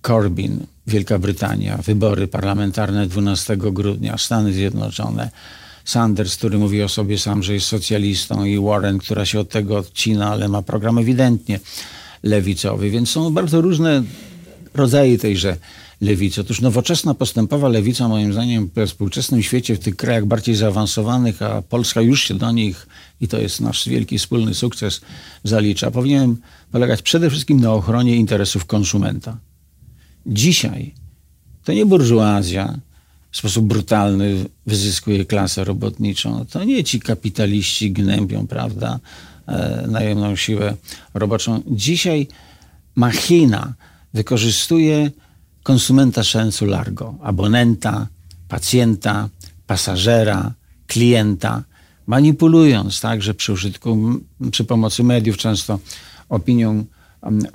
Corbyn, 0.01 0.65
Wielka 0.87 1.19
Brytania, 1.19 1.77
wybory 1.77 2.27
parlamentarne 2.27 3.07
12 3.07 3.57
grudnia, 3.57 4.17
Stany 4.17 4.53
Zjednoczone, 4.53 5.31
Sanders, 5.85 6.35
który 6.35 6.57
mówi 6.57 6.83
o 6.83 6.89
sobie 6.89 7.17
sam, 7.17 7.43
że 7.43 7.53
jest 7.53 7.67
socjalistą 7.67 8.45
i 8.45 8.59
Warren, 8.59 8.97
która 8.97 9.25
się 9.25 9.39
od 9.39 9.49
tego 9.49 9.77
odcina, 9.77 10.29
ale 10.29 10.47
ma 10.47 10.61
program 10.61 10.97
ewidentnie 10.97 11.59
lewicowy, 12.23 12.89
więc 12.89 13.09
są 13.09 13.33
bardzo 13.33 13.61
różne 13.61 14.03
rodzaje 14.77 15.17
tejże 15.17 15.57
lewicy. 16.01 16.41
Otóż 16.41 16.61
nowoczesna, 16.61 17.13
postępowa 17.13 17.67
lewica, 17.67 18.07
moim 18.07 18.33
zdaniem, 18.33 18.69
we 18.75 18.87
współczesnym 18.87 19.43
świecie, 19.43 19.75
w 19.75 19.79
tych 19.79 19.95
krajach 19.95 20.25
bardziej 20.25 20.55
zaawansowanych, 20.55 21.41
a 21.41 21.61
Polska 21.61 22.01
już 22.01 22.23
się 22.23 22.33
do 22.33 22.51
nich, 22.51 22.87
i 23.21 23.27
to 23.27 23.37
jest 23.37 23.61
nasz 23.61 23.89
wielki 23.89 24.17
wspólny 24.17 24.53
sukces, 24.53 25.01
zalicza, 25.43 25.91
powinien 25.91 26.35
polegać 26.71 27.01
przede 27.01 27.29
wszystkim 27.29 27.59
na 27.59 27.73
ochronie 27.73 28.15
interesów 28.15 28.65
konsumenta. 28.65 29.37
Dzisiaj 30.25 30.93
to 31.63 31.73
nie 31.73 31.85
burżuazja 31.85 32.79
w 33.31 33.37
sposób 33.37 33.65
brutalny 33.65 34.45
wyzyskuje 34.65 35.25
klasę 35.25 35.63
robotniczą. 35.63 36.45
To 36.45 36.63
nie 36.63 36.83
ci 36.83 36.99
kapitaliści 36.99 37.91
gnębią, 37.91 38.47
prawda, 38.47 38.99
e, 39.47 39.87
najemną 39.87 40.35
siłę 40.35 40.75
roboczą. 41.13 41.61
Dzisiaj 41.67 42.27
machina 42.95 43.73
wykorzystuje 44.13 45.11
konsumenta 45.63 46.23
sensu 46.23 46.65
largo, 46.65 47.15
abonenta, 47.21 48.07
pacjenta, 48.47 49.29
pasażera, 49.67 50.53
klienta, 50.87 51.63
manipulując 52.07 53.01
także 53.01 53.33
przy 53.33 53.53
użytku, 53.53 53.97
przy 54.51 54.63
pomocy 54.63 55.03
mediów 55.03 55.37
często 55.37 55.79
opinią 56.29 56.85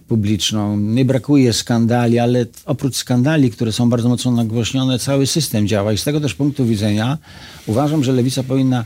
publiczną. 0.09 0.77
Nie 0.77 1.05
brakuje 1.05 1.53
skandali, 1.53 2.19
ale 2.19 2.47
oprócz 2.67 2.97
skandali, 2.97 3.51
które 3.51 3.73
są 3.73 3.91
bardzo 3.91 4.09
mocno 4.09 4.31
nagłośnione, 4.31 4.99
cały 4.99 5.27
system 5.27 5.69
działa 5.69 5.93
i 5.93 5.99
z 5.99 6.05
tego 6.05 6.21
też 6.21 6.35
punktu 6.35 6.67
widzenia 6.67 7.19
uważam, 7.67 8.05
że 8.05 8.13
lewica 8.13 8.43
powinna 8.43 8.85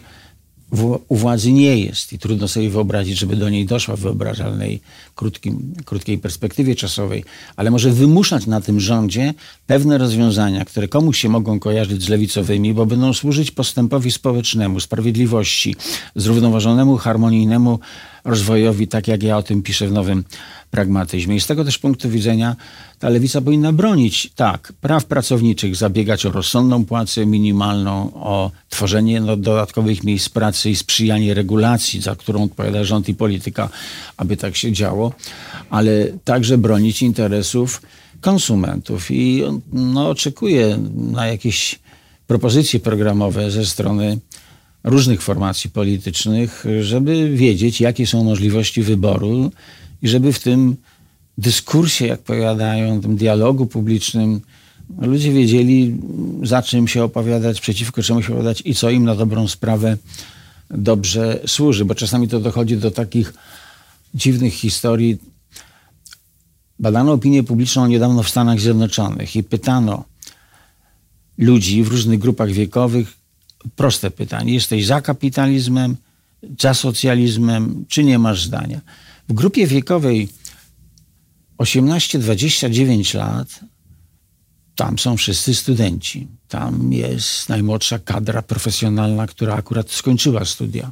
u 1.09 1.17
władzy 1.17 1.53
nie 1.53 1.79
jest. 1.79 2.13
I 2.13 2.19
trudno 2.19 2.49
sobie 2.49 2.71
wyobrazić, 2.71 3.19
żeby 3.19 3.37
do 3.37 3.49
niej 3.49 3.67
doszła 3.67 3.97
w 3.97 4.01
wyobrażalnej 4.01 4.81
krótkim, 5.15 5.75
krótkiej 5.85 6.19
perspektywie 6.19 6.75
czasowej, 6.75 7.25
ale 7.57 7.71
może 7.71 7.91
wymuszać 7.91 8.47
na 8.47 8.61
tym 8.61 8.81
rządzie 8.81 9.35
pewne 9.67 9.99
rozwiązania, 9.99 10.65
które 10.65 10.89
komuś 10.89 11.19
się 11.19 11.29
mogą 11.29 11.61
kojarzyć 11.61 12.03
z 12.03 12.09
lewicowymi, 12.09 12.75
bo 12.75 12.87
będą 12.87 13.13
służyć 13.13 13.51
postępowi 13.51 14.13
społecznemu, 14.13 14.81
sprawiedliwości, 14.81 15.77
zrównoważonemu, 16.17 16.97
harmonijnemu 16.97 17.79
rozwojowi, 18.27 18.89
tak 18.89 19.09
jak 19.09 19.23
ja 19.23 19.37
o 19.37 19.43
tym 19.43 19.63
piszę 19.63 19.89
w 19.89 19.93
nowym 19.93 20.25
pragmatyzmie. 20.71 21.37
I 21.37 21.41
z 21.41 21.47
tego 21.47 21.65
też 21.65 21.79
punktu 21.79 22.11
widzenia 22.11 22.57
ta 22.99 23.09
lewica 23.09 23.41
powinna 23.41 23.73
bronić, 23.73 24.31
tak, 24.37 24.73
praw 24.81 25.05
pracowniczych, 25.05 25.77
zabiegać 25.77 26.27
o 26.27 26.33
rozsądną 26.33 26.85
płacę 26.85 27.27
minimalną, 27.27 28.15
o 28.15 28.51
tworzenie 28.69 29.21
no, 29.21 29.37
dodatkowych 29.37 30.05
miejsc 30.05 30.29
pracy 30.29 30.71
i 30.71 30.77
sprzyjanie 30.77 31.35
regulacji, 31.35 32.01
za 32.01 32.17
którą 32.17 32.43
odpowiada 32.43 32.85
rząd 32.85 33.09
i 33.09 33.15
polityka, 33.15 33.69
aby 34.17 34.37
tak 34.37 34.57
się 34.57 34.73
działo, 34.73 35.13
ale 35.71 36.07
także 36.25 36.59
bronić 36.59 37.03
interesów 37.03 37.83
konsumentów. 38.21 39.11
I 39.11 39.43
no, 39.73 40.09
oczekuję 40.09 40.79
na 40.95 41.27
jakieś 41.27 41.79
propozycje 42.27 42.81
programowe 42.81 43.51
ze 43.51 43.67
strony 43.67 44.19
różnych 44.87 45.23
formacji 45.23 45.71
politycznych, 45.71 46.65
żeby 46.81 47.37
wiedzieć, 47.37 47.81
jakie 47.81 48.07
są 48.07 48.25
możliwości 48.25 48.83
wyboru 48.83 49.53
i 50.03 50.09
żeby 50.09 50.33
w 50.33 50.39
tym 50.39 50.77
dyskursie, 51.39 52.07
jak 52.07 52.23
powiadają, 52.23 53.01
tym 53.01 53.17
dialogu 53.17 53.67
publicznym, 53.67 54.41
ludzie 54.99 55.33
wiedzieli, 55.33 55.97
za 56.43 56.63
czym 56.63 56.89
się 56.89 57.03
opowiadać, 57.03 57.61
przeciwko 57.61 58.03
czemu 58.03 58.23
się 58.23 58.29
opowiadać 58.33 58.63
i 58.65 58.75
co 58.75 58.91
im 58.91 59.05
na 59.05 59.15
dobrą 59.15 59.49
sprawę 59.49 59.97
dobrze 60.71 61.41
służy, 61.47 61.85
bo 61.85 61.95
czasami 61.95 62.29
to 62.29 62.41
dochodzi 62.41 62.77
do 62.77 62.91
takich 62.91 63.35
dziwnych 64.15 64.55
historii. 64.55 65.19
Badano 66.79 67.13
opinię 67.13 67.43
publiczną 67.43 67.87
niedawno 67.87 68.23
w 68.23 68.29
Stanach 68.29 68.61
Zjednoczonych 68.61 69.37
i 69.37 69.43
pytano 69.43 70.05
ludzi 71.39 71.83
w 71.83 71.89
różnych 71.89 72.19
grupach 72.19 72.51
wiekowych 72.51 73.26
proste 73.77 74.11
pytanie: 74.11 74.55
jesteś 74.55 74.87
za 74.87 75.01
kapitalizmem, 75.01 75.97
za 76.61 76.75
socjalizmem, 76.75 77.85
czy 77.89 78.05
nie 78.05 78.19
masz 78.19 78.45
zdania? 78.45 78.81
W 79.29 79.33
grupie 79.33 79.67
wiekowej 79.67 80.29
18-29 81.59 83.19
lat 83.19 83.61
tam 84.77 84.99
są 84.99 85.17
wszyscy 85.17 85.55
studenci. 85.55 86.27
Tam 86.49 86.93
jest 86.93 87.49
najmłodsza 87.49 87.99
kadra 87.99 88.43
profesjonalna, 88.43 89.27
która 89.27 89.55
akurat 89.55 89.91
skończyła 89.91 90.45
studia. 90.45 90.91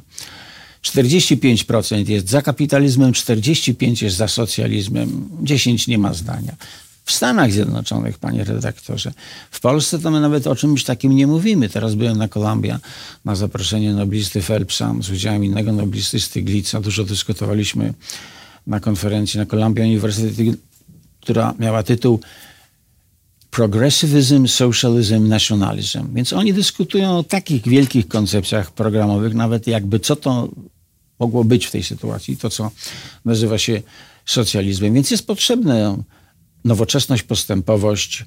45% 0.83 2.09
jest 2.09 2.29
za 2.29 2.41
kapitalizmem, 2.41 3.11
45% 3.11 4.03
jest 4.03 4.17
za 4.17 4.27
socjalizmem, 4.27 5.29
10% 5.43 5.87
nie 5.87 5.97
ma 5.97 6.13
zdania. 6.13 6.55
W 7.05 7.11
Stanach 7.11 7.51
Zjednoczonych, 7.51 8.19
panie 8.19 8.43
redaktorze. 8.43 9.13
W 9.51 9.59
Polsce 9.59 9.99
to 9.99 10.11
my 10.11 10.21
nawet 10.21 10.47
o 10.47 10.55
czymś 10.55 10.83
takim 10.83 11.15
nie 11.15 11.27
mówimy. 11.27 11.69
Teraz 11.69 11.95
byłem 11.95 12.17
na 12.17 12.27
Columbia 12.27 12.79
na 13.25 13.35
zaproszenie 13.35 13.93
noblisty 13.93 14.41
Phelpsa 14.41 14.95
z 15.01 15.09
udziałem 15.09 15.43
innego 15.43 15.71
noblisty 15.71 16.19
Styglica. 16.19 16.81
Dużo 16.81 17.03
dyskutowaliśmy 17.03 17.93
na 18.67 18.79
konferencji 18.79 19.39
na 19.39 19.45
Columbia 19.45 19.83
University 19.83 20.57
która 21.25 21.53
miała 21.59 21.83
tytuł 21.83 22.19
Progressivism, 23.51 24.47
Socialism, 24.47 25.27
Nationalism. 25.27 26.13
Więc 26.13 26.33
oni 26.33 26.53
dyskutują 26.53 27.17
o 27.17 27.23
takich 27.23 27.67
wielkich 27.67 28.07
koncepcjach 28.07 28.71
programowych, 28.71 29.33
nawet 29.33 29.67
jakby 29.67 29.99
co 29.99 30.15
to 30.15 30.49
mogło 31.19 31.43
być 31.43 31.65
w 31.65 31.71
tej 31.71 31.83
sytuacji, 31.83 32.37
to 32.37 32.49
co 32.49 32.71
nazywa 33.25 33.57
się 33.57 33.81
socjalizmem. 34.25 34.93
Więc 34.93 35.11
jest 35.11 35.27
potrzebna 35.27 35.97
nowoczesność, 36.65 37.23
postępowość, 37.23 38.25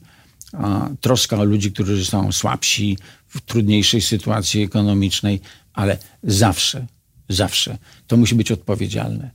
troska 1.01 1.37
o 1.37 1.45
ludzi, 1.45 1.73
którzy 1.73 2.05
są 2.05 2.33
słabsi, 2.33 2.99
w 3.29 3.41
trudniejszej 3.41 4.01
sytuacji 4.01 4.63
ekonomicznej, 4.63 5.41
ale 5.73 5.99
zawsze, 6.23 6.87
zawsze 7.29 7.79
to 8.07 8.17
musi 8.17 8.35
być 8.35 8.53
odpowiedzialne. 8.53 9.31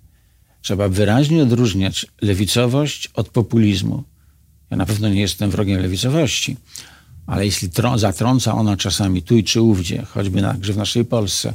Trzeba 0.62 0.90
wyraźnie 0.90 1.44
odróżniać 1.44 2.06
lewicowość 2.22 3.10
od 3.14 3.30
populizmu. 3.30 4.04
Ja 4.70 4.78
na 4.78 4.86
pewno 4.86 5.10
nie 5.10 5.22
jestem 5.22 5.50
wrogiem 5.50 5.82
lewicowości, 5.82 6.58
ale 7.28 7.46
jeśli 7.46 7.70
zatrąca 7.96 8.54
ona 8.54 8.78
czasami 8.78 9.24
tu 9.24 9.38
i 9.38 9.44
czy 9.44 9.62
ówdzie, 9.62 10.02
choćby 10.02 10.42
także 10.42 10.74
w 10.74 10.78
naszej 10.78 11.06
Polsce, 11.06 11.54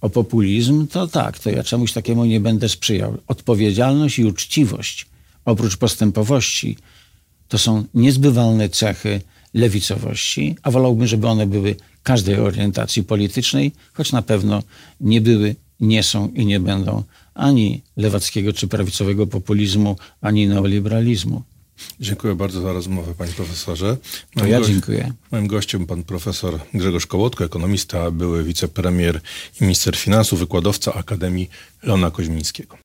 o 0.00 0.10
populizm, 0.10 0.86
to 0.86 1.06
tak, 1.06 1.38
to 1.38 1.50
ja 1.50 1.62
czemuś 1.62 1.92
takiemu 1.92 2.24
nie 2.24 2.40
będę 2.40 2.68
sprzyjał. 2.68 3.18
Odpowiedzialność 3.26 4.18
i 4.18 4.24
uczciwość, 4.24 5.06
oprócz 5.44 5.76
postępowości, 5.76 6.76
to 7.48 7.58
są 7.58 7.84
niezbywalne 7.94 8.68
cechy 8.68 9.20
lewicowości, 9.54 10.56
a 10.62 10.70
wolałbym, 10.70 11.06
żeby 11.06 11.28
one 11.28 11.46
były 11.46 11.76
każdej 12.02 12.34
orientacji 12.34 13.04
politycznej, 13.04 13.72
choć 13.92 14.12
na 14.12 14.22
pewno 14.22 14.62
nie 15.00 15.20
były, 15.20 15.56
nie 15.80 16.02
są 16.02 16.28
i 16.28 16.46
nie 16.46 16.60
będą 16.60 17.02
ani 17.34 17.82
lewackiego 17.96 18.52
czy 18.52 18.68
prawicowego 18.68 19.26
populizmu, 19.26 19.96
ani 20.20 20.48
neoliberalizmu. 20.48 21.42
Dziękuję 22.00 22.34
bardzo 22.34 22.60
za 22.60 22.72
rozmowę, 22.72 23.14
panie 23.18 23.32
profesorze. 23.32 23.86
Moim 23.86 23.98
to 24.36 24.46
ja 24.46 24.60
dziękuję. 24.60 25.12
Moim 25.30 25.46
gościem 25.46 25.86
pan 25.86 26.02
profesor 26.02 26.60
Grzegorz 26.74 27.06
Kołotko, 27.06 27.44
ekonomista, 27.44 28.10
były 28.10 28.44
wicepremier 28.44 29.20
i 29.60 29.64
minister 29.64 29.96
finansów, 29.96 30.38
wykładowca 30.38 30.94
Akademii 30.94 31.50
Leona 31.82 32.10
Koźmińskiego. 32.10 32.68